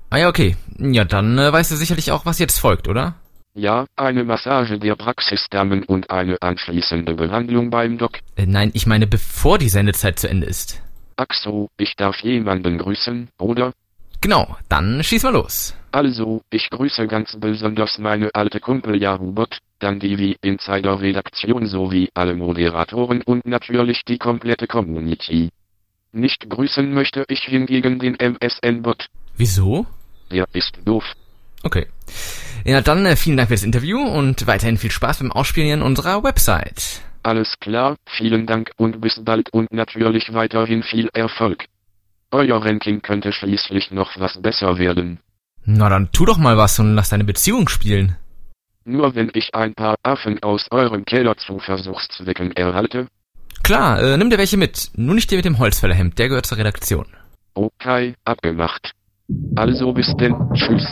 [0.10, 0.58] Ah ja, okay.
[0.78, 3.16] Ja, dann äh, weißt du sicherlich auch, was jetzt folgt, oder?
[3.54, 8.20] Ja, eine Massage der Praxisdamen und eine anschließende Behandlung beim Doc.
[8.38, 10.82] Äh, nein, ich meine, bevor die Sendezeit zu Ende ist.
[11.18, 13.74] Ach so, ich darf jemanden grüßen, oder?
[14.22, 15.76] Genau, dann schieß mal los.
[15.92, 22.10] Also, ich grüße ganz besonders meine alte Kumpel Jahubert, dann die wie Insider Redaktion sowie
[22.14, 25.50] alle Moderatoren und natürlich die komplette Community.
[26.14, 29.08] Nicht grüßen möchte ich hingegen den MSN-Bot.
[29.36, 29.86] Wieso?
[30.32, 31.04] Der ist doof.
[31.64, 31.88] Okay.
[32.64, 36.24] Ja, dann äh, vielen Dank für das Interview und weiterhin viel Spaß beim Ausspielen unserer
[36.24, 37.02] Website.
[37.24, 41.66] Alles klar, vielen Dank und bis bald und natürlich weiterhin viel Erfolg.
[42.32, 45.20] Euer Ranking könnte schließlich noch was besser werden.
[45.66, 48.16] Na dann tu doch mal was und lass deine Beziehung spielen.
[48.84, 53.08] Nur wenn ich ein paar Affen aus eurem Keller zu Versuchszwecken erhalte?
[53.64, 54.90] Klar, äh, nimm dir welche mit.
[54.96, 57.06] Nur nicht der mit dem Holzfällerhemd, der gehört zur Redaktion.
[57.54, 58.92] Okay, abgemacht.
[59.56, 60.88] Also bis denn, tschüss.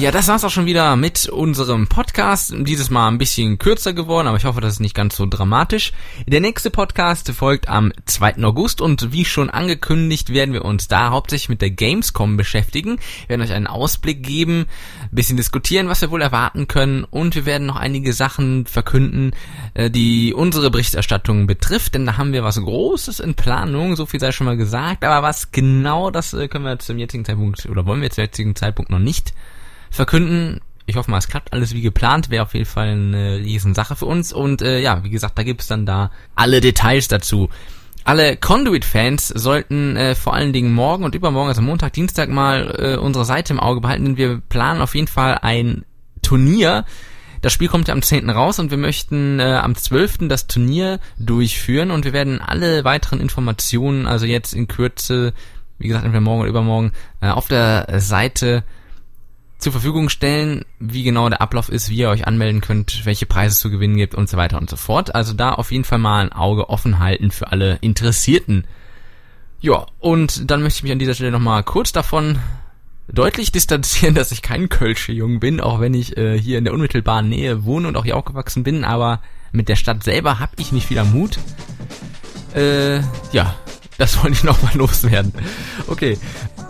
[0.00, 2.54] Ja, das war's auch schon wieder mit unserem Podcast.
[2.56, 5.92] Dieses Mal ein bisschen kürzer geworden, aber ich hoffe, das ist nicht ganz so dramatisch.
[6.24, 8.44] Der nächste Podcast folgt am 2.
[8.44, 13.00] August und wie schon angekündigt, werden wir uns da hauptsächlich mit der Gamescom beschäftigen.
[13.26, 14.66] Wir werden euch einen Ausblick geben,
[15.02, 19.32] ein bisschen diskutieren, was wir wohl erwarten können und wir werden noch einige Sachen verkünden,
[19.74, 24.20] äh, die unsere Berichterstattung betrifft, denn da haben wir was Großes in Planung, so viel
[24.20, 27.84] sei schon mal gesagt, aber was genau, das äh, können wir zum jetzigen Zeitpunkt oder
[27.84, 29.34] wollen wir zum jetzigen Zeitpunkt noch nicht
[29.90, 30.60] verkünden.
[30.86, 32.30] Ich hoffe mal, es klappt alles wie geplant.
[32.30, 34.32] Wäre auf jeden Fall eine Riesensache für uns.
[34.32, 37.50] Und äh, ja, wie gesagt, da gibt's dann da alle Details dazu.
[38.04, 42.96] Alle Conduit-Fans sollten äh, vor allen Dingen morgen und übermorgen, also Montag, Dienstag mal äh,
[42.96, 45.84] unsere Seite im Auge behalten, denn wir planen auf jeden Fall ein
[46.22, 46.86] Turnier.
[47.42, 48.30] Das Spiel kommt ja am 10.
[48.30, 50.20] raus und wir möchten äh, am 12.
[50.22, 55.34] das Turnier durchführen und wir werden alle weiteren Informationen, also jetzt in Kürze,
[55.78, 58.64] wie gesagt, entweder morgen oder übermorgen, äh, auf der Seite
[59.58, 63.54] zur Verfügung stellen, wie genau der Ablauf ist, wie ihr euch anmelden könnt, welche Preise
[63.54, 65.14] es zu gewinnen gibt und so weiter und so fort.
[65.14, 68.64] Also da auf jeden Fall mal ein Auge offen halten für alle Interessierten.
[69.60, 72.38] Ja, und dann möchte ich mich an dieser Stelle nochmal kurz davon
[73.08, 76.74] deutlich distanzieren, dass ich kein Kölsche Jung bin, auch wenn ich äh, hier in der
[76.74, 80.72] unmittelbaren Nähe wohne und auch hier aufgewachsen bin, aber mit der Stadt selber habe ich
[80.72, 81.38] nicht viel Mut.
[82.54, 83.00] Äh,
[83.32, 83.56] ja,
[83.96, 85.32] das wollte ich nochmal loswerden.
[85.88, 86.18] Okay,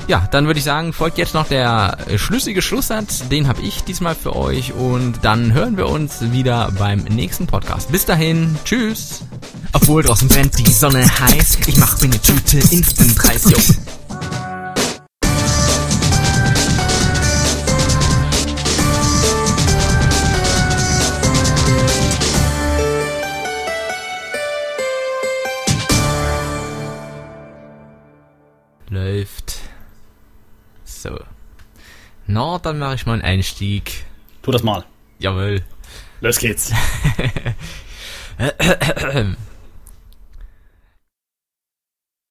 [0.09, 3.29] ja, dann würde ich sagen, folgt jetzt noch der schlüssige Schlusssatz.
[3.29, 4.73] Den habe ich diesmal für euch.
[4.73, 7.93] Und dann hören wir uns wieder beim nächsten Podcast.
[7.93, 9.23] Bis dahin, tschüss.
[9.75, 13.79] Obwohl draußen brennt die Sonne heiß, ich mach mir eine Tüte Instant-Reis.
[28.89, 29.58] Läuft.
[31.03, 31.16] So.
[32.26, 34.05] Na, dann mache ich mal einen Einstieg.
[34.42, 34.84] Tu das mal.
[35.18, 35.62] Jawohl.
[36.20, 36.72] Los geht's.